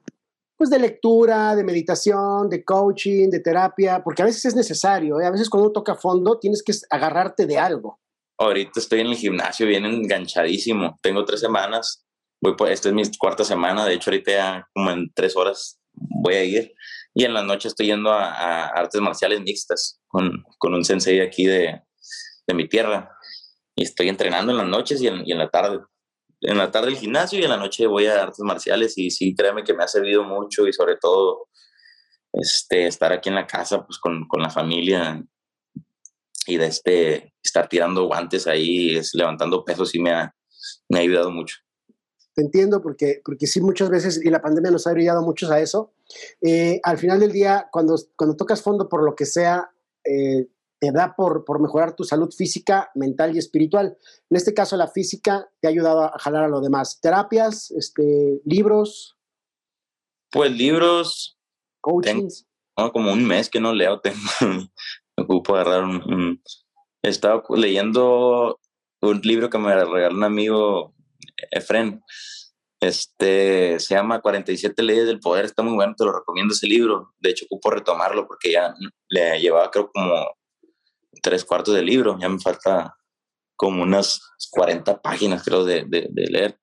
pues 0.57 0.69
de 0.69 0.79
lectura, 0.79 1.55
de 1.55 1.63
meditación, 1.63 2.49
de 2.49 2.63
coaching, 2.63 3.29
de 3.29 3.39
terapia? 3.39 4.01
Porque 4.03 4.23
a 4.23 4.25
veces 4.25 4.45
es 4.45 4.55
necesario, 4.55 5.19
¿eh? 5.19 5.25
a 5.25 5.31
veces 5.31 5.49
cuando 5.49 5.67
uno 5.67 5.73
toca 5.73 5.95
fondo 5.95 6.39
tienes 6.39 6.63
que 6.63 6.73
agarrarte 6.89 7.45
de 7.45 7.59
algo. 7.59 7.99
Ahorita 8.39 8.79
estoy 8.79 9.01
en 9.01 9.07
el 9.07 9.15
gimnasio 9.15 9.67
bien 9.67 9.85
enganchadísimo. 9.85 10.97
Tengo 11.03 11.23
tres 11.25 11.41
semanas. 11.41 12.03
Voy 12.41 12.55
esta 12.71 12.89
es 12.89 12.95
mi 12.95 13.03
cuarta 13.19 13.43
semana. 13.43 13.85
De 13.85 13.93
hecho, 13.93 14.09
ahorita 14.09 14.31
ya 14.31 14.67
como 14.73 14.89
en 14.89 15.11
tres 15.13 15.35
horas 15.35 15.79
voy 15.93 16.33
a 16.33 16.43
ir 16.43 16.73
y 17.13 17.25
en 17.25 17.33
la 17.33 17.43
noche 17.43 17.67
estoy 17.67 17.87
yendo 17.87 18.11
a, 18.11 18.67
artes 18.67 19.01
marciales 19.01 19.41
mixtas 19.41 19.99
con, 20.07 20.43
con, 20.57 20.73
un 20.73 20.83
sensei 20.83 21.19
aquí 21.19 21.45
de, 21.45 21.81
de, 22.51 22.55
mi 22.55 22.67
tierra 22.67 23.15
y 23.75 23.83
estoy 23.83 24.09
entrenando 24.09 24.51
en 24.51 24.57
las 24.57 24.67
noches 24.67 25.01
y 25.01 25.07
en, 25.07 25.25
y 25.25 25.31
en, 25.31 25.37
la 25.37 25.49
tarde. 25.49 25.79
En 26.41 26.57
la 26.57 26.71
tarde 26.71 26.89
el 26.89 26.97
gimnasio 26.97 27.39
y 27.39 27.43
en 27.43 27.49
la 27.49 27.57
noche 27.57 27.87
voy 27.87 28.07
a 28.07 28.21
artes 28.21 28.39
marciales 28.39 28.97
y 28.97 29.11
sí, 29.11 29.35
créeme 29.35 29.63
que 29.63 29.73
me 29.73 29.83
ha 29.83 29.87
servido 29.87 30.23
mucho 30.23 30.67
y 30.67 30.73
sobre 30.73 30.97
todo 30.97 31.47
este, 32.33 32.87
estar 32.87 33.11
aquí 33.11 33.29
en 33.29 33.35
la 33.35 33.47
casa 33.47 33.85
pues 33.85 33.97
con, 33.99 34.27
con 34.27 34.41
la 34.41 34.49
familia 34.49 35.23
y 36.47 36.57
de 36.57 36.65
este, 36.65 37.33
estar 37.43 37.69
tirando 37.69 38.05
guantes 38.05 38.47
ahí, 38.47 38.95
es, 38.95 39.13
levantando 39.13 39.63
pesos 39.63 39.93
y 39.93 39.99
me 39.99 40.11
ha, 40.11 40.35
me 40.89 40.99
ha 40.99 41.01
ayudado 41.01 41.31
mucho 41.31 41.57
te 42.33 42.41
entiendo 42.41 42.81
porque, 42.81 43.21
porque 43.23 43.47
sí 43.47 43.61
muchas 43.61 43.89
veces, 43.89 44.23
y 44.23 44.29
la 44.29 44.41
pandemia 44.41 44.71
nos 44.71 44.87
ha 44.87 44.93
brillado 44.93 45.21
muchos 45.21 45.51
a 45.51 45.59
eso, 45.59 45.93
eh, 46.41 46.79
al 46.83 46.97
final 46.97 47.19
del 47.19 47.31
día, 47.31 47.67
cuando, 47.71 47.95
cuando 48.15 48.35
tocas 48.35 48.61
fondo 48.61 48.87
por 48.87 49.03
lo 49.03 49.15
que 49.15 49.25
sea, 49.25 49.69
eh, 50.05 50.47
te 50.81 50.91
da 50.91 51.13
por, 51.15 51.45
por 51.45 51.61
mejorar 51.61 51.95
tu 51.95 52.03
salud 52.03 52.33
física, 52.33 52.89
mental 52.95 53.35
y 53.35 53.37
espiritual. 53.37 53.97
En 54.31 54.37
este 54.37 54.55
caso, 54.55 54.75
la 54.77 54.87
física 54.87 55.47
te 55.59 55.67
ha 55.67 55.69
ayudado 55.69 56.05
a 56.05 56.17
jalar 56.17 56.43
a 56.45 56.47
lo 56.47 56.59
demás. 56.59 56.99
¿Terapias? 56.99 57.69
Este, 57.69 58.41
¿Libros? 58.45 59.15
Pues 60.31 60.51
libros. 60.51 61.37
¿Coachings? 61.81 62.47
como 62.93 63.13
un 63.13 63.23
mes 63.23 63.47
que 63.47 63.59
no 63.59 63.75
leo. 63.75 63.99
Tengo, 64.01 64.17
me 64.41 65.23
ocupo 65.23 65.53
agarrar 65.53 65.83
un, 65.83 66.41
He 67.03 67.09
estado 67.09 67.43
leyendo 67.55 68.59
un 69.03 69.21
libro 69.21 69.51
que 69.51 69.59
me 69.59 69.75
regaló 69.75 70.15
un 70.15 70.23
amigo 70.23 70.95
Efren. 71.51 72.01
Este, 72.81 73.79
se 73.79 73.93
llama 73.93 74.21
47 74.21 74.81
leyes 74.81 75.05
del 75.05 75.19
poder, 75.19 75.45
está 75.45 75.61
muy 75.61 75.75
bueno, 75.75 75.93
te 75.95 76.05
lo 76.05 76.11
recomiendo 76.11 76.55
ese 76.55 76.65
libro. 76.65 77.13
De 77.19 77.29
hecho, 77.29 77.45
ocupo 77.45 77.69
retomarlo 77.69 78.25
porque 78.25 78.53
ya 78.53 78.73
le 79.09 79.39
llevaba 79.39 79.69
creo 79.69 79.91
como 79.91 80.25
tres 81.21 81.45
cuartos 81.45 81.75
del 81.75 81.85
libro, 81.85 82.17
ya 82.19 82.29
me 82.29 82.39
falta 82.39 82.95
como 83.61 83.83
unas 83.83 84.19
40 84.49 85.03
páginas 85.03 85.43
creo 85.43 85.63
de, 85.63 85.85
de, 85.87 86.09
leer. 86.31 86.59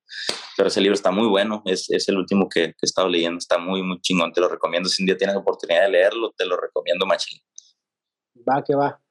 Pero 0.57 0.67
ese 0.67 0.81
libro 0.81 0.95
está 0.95 1.11
muy 1.11 1.27
bueno, 1.27 1.61
es, 1.65 1.89
es 1.89 2.09
el 2.09 2.17
último 2.17 2.49
que, 2.49 2.63
he 2.63 2.75
estado 2.81 3.07
leyendo, 3.07 3.37
está 3.37 3.57
muy, 3.57 3.81
muy 3.81 4.01
chingón, 4.01 4.33
te 4.33 4.41
lo 4.41 4.49
recomiendo. 4.49 4.89
Si 4.89 5.01
un 5.01 5.07
día 5.07 5.15
tienes 5.15 5.37
oportunidad 5.37 5.83
de 5.83 5.91
leerlo, 5.91 6.33
te 6.35 6.45
lo 6.45 6.57
recomiendo 6.57 7.05
machín. 7.05 7.39
Va, 8.47 8.61
que 8.65 8.75
va. 8.75 9.01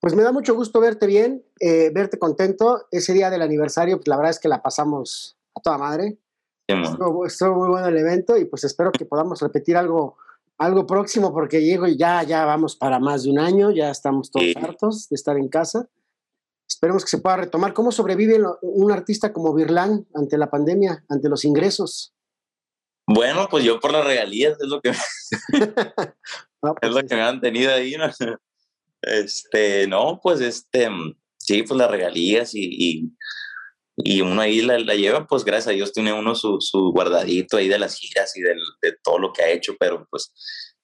Pues 0.00 0.14
me 0.14 0.24
da 0.24 0.32
mucho 0.32 0.54
gusto 0.54 0.80
verte 0.80 1.06
bien, 1.06 1.44
eh, 1.60 1.90
verte 1.94 2.18
contento. 2.18 2.86
Ese 2.90 3.12
día 3.12 3.30
del 3.30 3.42
aniversario, 3.42 3.96
pues 3.96 4.08
la 4.08 4.16
verdad 4.16 4.30
es 4.30 4.40
que 4.40 4.48
la 4.48 4.62
pasamos 4.62 5.38
a 5.54 5.60
toda 5.60 5.78
madre. 5.78 6.18
estuvo, 6.66 7.54
muy 7.54 7.68
bueno 7.68 7.86
el 7.86 7.96
evento 7.96 8.36
y 8.36 8.44
pues 8.44 8.64
espero 8.64 8.90
que 8.90 9.06
podamos 9.06 9.40
repetir 9.40 9.76
algo, 9.76 10.18
algo 10.58 10.86
próximo 10.86 11.32
porque 11.32 11.62
llego 11.62 11.86
y 11.86 11.96
ya, 11.96 12.22
ya 12.22 12.44
vamos 12.44 12.76
para 12.76 12.98
más 12.98 13.24
de 13.24 13.30
un 13.30 13.38
año, 13.38 13.70
ya 13.70 13.90
estamos 13.90 14.30
todos 14.30 14.56
hartos 14.56 15.08
de 15.08 15.14
estar 15.16 15.36
en 15.36 15.48
casa. 15.48 15.88
Esperemos 16.68 17.04
que 17.04 17.10
se 17.10 17.18
pueda 17.18 17.36
retomar. 17.36 17.72
¿Cómo 17.74 17.92
sobrevive 17.92 18.40
un 18.62 18.90
artista 18.90 19.32
como 19.32 19.54
Virlán 19.54 20.06
ante 20.14 20.36
la 20.36 20.50
pandemia, 20.50 21.04
ante 21.08 21.28
los 21.28 21.44
ingresos? 21.44 22.12
Bueno, 23.06 23.46
pues 23.48 23.64
yo 23.64 23.78
por 23.78 23.92
las 23.92 24.04
regalías 24.04 24.58
es 24.60 24.66
lo 24.66 24.80
que, 24.80 24.90
ah, 24.90 24.94
es 26.82 26.88
lo 26.88 26.94
pues 26.94 27.04
que 27.08 27.14
me 27.14 27.22
han 27.22 27.40
tenido 27.40 27.72
ahí, 27.72 27.96
¿no? 27.96 28.06
Este, 29.02 29.86
no, 29.86 30.18
pues 30.20 30.40
este, 30.40 30.88
sí, 31.36 31.62
pues 31.62 31.78
las 31.78 31.90
regalías 31.90 32.54
y, 32.54 32.64
y, 32.64 33.16
uno 34.20 34.40
ahí 34.40 34.60
la, 34.60 34.78
lleva, 34.94 35.26
pues 35.26 35.44
gracias 35.44 35.68
a 35.68 35.76
Dios 35.76 35.92
tiene 35.92 36.12
uno 36.12 36.34
su, 36.34 36.58
su 36.60 36.92
guardadito 36.92 37.56
ahí 37.56 37.68
de 37.68 37.78
las 37.78 37.96
giras 37.96 38.36
y 38.36 38.42
de 38.42 38.54
todo 39.02 39.18
lo 39.18 39.32
que 39.32 39.42
ha 39.42 39.50
hecho, 39.50 39.74
pero 39.78 40.06
pues 40.10 40.32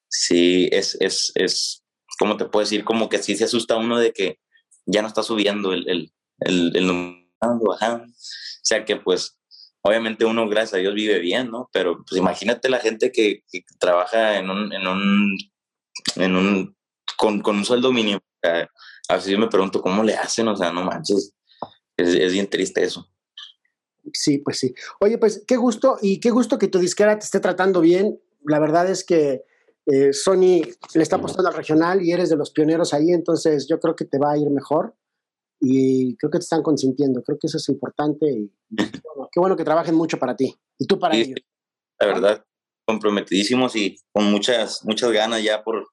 sí, 0.08 0.68
es, 0.72 0.96
es, 1.00 1.32
es, 1.34 1.82
¿cómo 2.18 2.36
te 2.36 2.44
puedo 2.44 2.64
decir? 2.64 2.84
Como 2.84 3.08
que 3.08 3.18
sí 3.18 3.36
se 3.36 3.44
asusta 3.44 3.76
uno 3.76 3.98
de 3.98 4.12
que 4.12 4.38
ya 4.86 5.02
no 5.02 5.08
está 5.08 5.22
subiendo 5.22 5.72
el, 5.72 5.88
el, 5.88 6.76
el, 6.76 7.26
bajando. 7.40 8.04
O 8.04 8.64
sea 8.64 8.84
que 8.84 8.96
pues 8.96 9.38
obviamente 9.82 10.24
uno, 10.24 10.48
gracias 10.48 10.74
a 10.74 10.78
Dios, 10.78 10.94
vive 10.94 11.18
bien, 11.18 11.50
¿no? 11.50 11.68
Pero 11.72 12.04
pues 12.04 12.18
imagínate 12.18 12.68
la 12.68 12.78
gente 12.78 13.10
que, 13.10 13.42
trabaja 13.78 14.38
en 14.38 14.50
un, 14.50 14.72
en 14.72 14.86
un, 14.86 15.36
en 16.16 16.36
un, 16.36 16.76
con, 17.16 17.42
un 17.44 17.64
sueldo 17.64 17.92
mínimo. 17.92 18.20
a 18.42 19.14
veces 19.14 19.30
yo 19.30 19.38
me 19.38 19.48
pregunto 19.48 19.82
cómo 19.82 20.02
le 20.02 20.14
hacen, 20.14 20.48
o 20.48 20.56
sea, 20.56 20.72
no 20.72 20.84
manches, 20.84 21.32
es, 22.02 22.14
es 22.14 22.32
bien 22.32 22.48
triste 22.48 22.82
eso. 22.82 23.08
Sí, 24.12 24.38
pues 24.38 24.58
sí. 24.58 24.74
Oye, 25.00 25.18
pues 25.18 25.44
qué 25.46 25.56
gusto 25.56 25.96
y 26.00 26.20
qué 26.20 26.30
gusto 26.30 26.58
que 26.58 26.68
tu 26.68 26.78
disquera 26.78 27.18
te 27.18 27.24
esté 27.24 27.40
tratando 27.40 27.80
bien. 27.80 28.20
La 28.44 28.58
verdad 28.58 28.90
es 28.90 29.04
que 29.04 29.44
eh, 29.86 30.12
Sony 30.12 30.62
le 30.94 31.02
está 31.02 31.16
apostando 31.16 31.48
al 31.48 31.54
regional 31.56 32.02
y 32.02 32.12
eres 32.12 32.28
de 32.28 32.36
los 32.36 32.50
pioneros 32.50 32.94
ahí, 32.94 33.10
entonces 33.10 33.66
yo 33.68 33.80
creo 33.80 33.96
que 33.96 34.04
te 34.04 34.18
va 34.18 34.32
a 34.32 34.38
ir 34.38 34.48
mejor 34.50 34.94
y 35.60 36.16
creo 36.16 36.30
que 36.30 36.38
te 36.38 36.44
están 36.44 36.62
consintiendo. 36.62 37.22
Creo 37.22 37.38
que 37.38 37.46
eso 37.46 37.58
es 37.58 37.68
importante 37.68 38.26
y 38.30 38.52
qué 39.32 39.40
bueno 39.40 39.56
que 39.56 39.64
trabajen 39.64 39.94
mucho 39.94 40.18
para 40.18 40.36
ti 40.36 40.54
y 40.78 40.86
tú 40.86 40.98
para 40.98 41.16
ellos. 41.16 41.40
La 42.00 42.06
verdad, 42.06 42.44
comprometidísimos 42.84 43.76
y 43.76 43.96
con 44.12 44.24
muchas, 44.24 44.84
muchas 44.84 45.12
ganas 45.12 45.42
ya 45.42 45.62
por, 45.62 45.86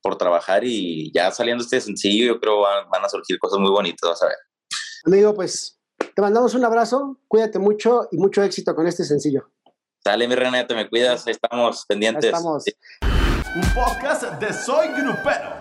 por 0.00 0.16
trabajar 0.16 0.62
y 0.64 1.12
ya 1.12 1.30
saliendo 1.32 1.64
este 1.64 1.80
sencillo, 1.80 2.26
yo 2.26 2.40
creo 2.40 2.60
van, 2.60 2.88
van 2.90 3.04
a 3.04 3.08
surgir 3.08 3.38
cosas 3.38 3.58
muy 3.58 3.70
bonitas, 3.70 4.08
vas 4.08 4.22
a 4.22 4.26
ver. 4.26 4.36
Amigo, 5.06 5.34
pues 5.34 5.78
te 6.14 6.20
mandamos 6.20 6.54
un 6.54 6.64
abrazo, 6.64 7.18
cuídate 7.26 7.58
mucho 7.58 8.08
y 8.12 8.18
mucho 8.18 8.42
éxito 8.42 8.74
con 8.74 8.86
este 8.86 9.04
sencillo. 9.04 9.50
Dale, 10.04 10.28
mi 10.28 10.34
René, 10.34 10.64
te 10.64 10.74
me 10.74 10.88
cuidas, 10.88 11.26
estamos 11.26 11.84
pendientes. 11.86 12.24
estamos. 12.24 12.64
Un 13.54 13.74
podcast 13.74 14.22
de 14.40 14.52
Soy 14.52 14.88
Grupero. 14.88 15.59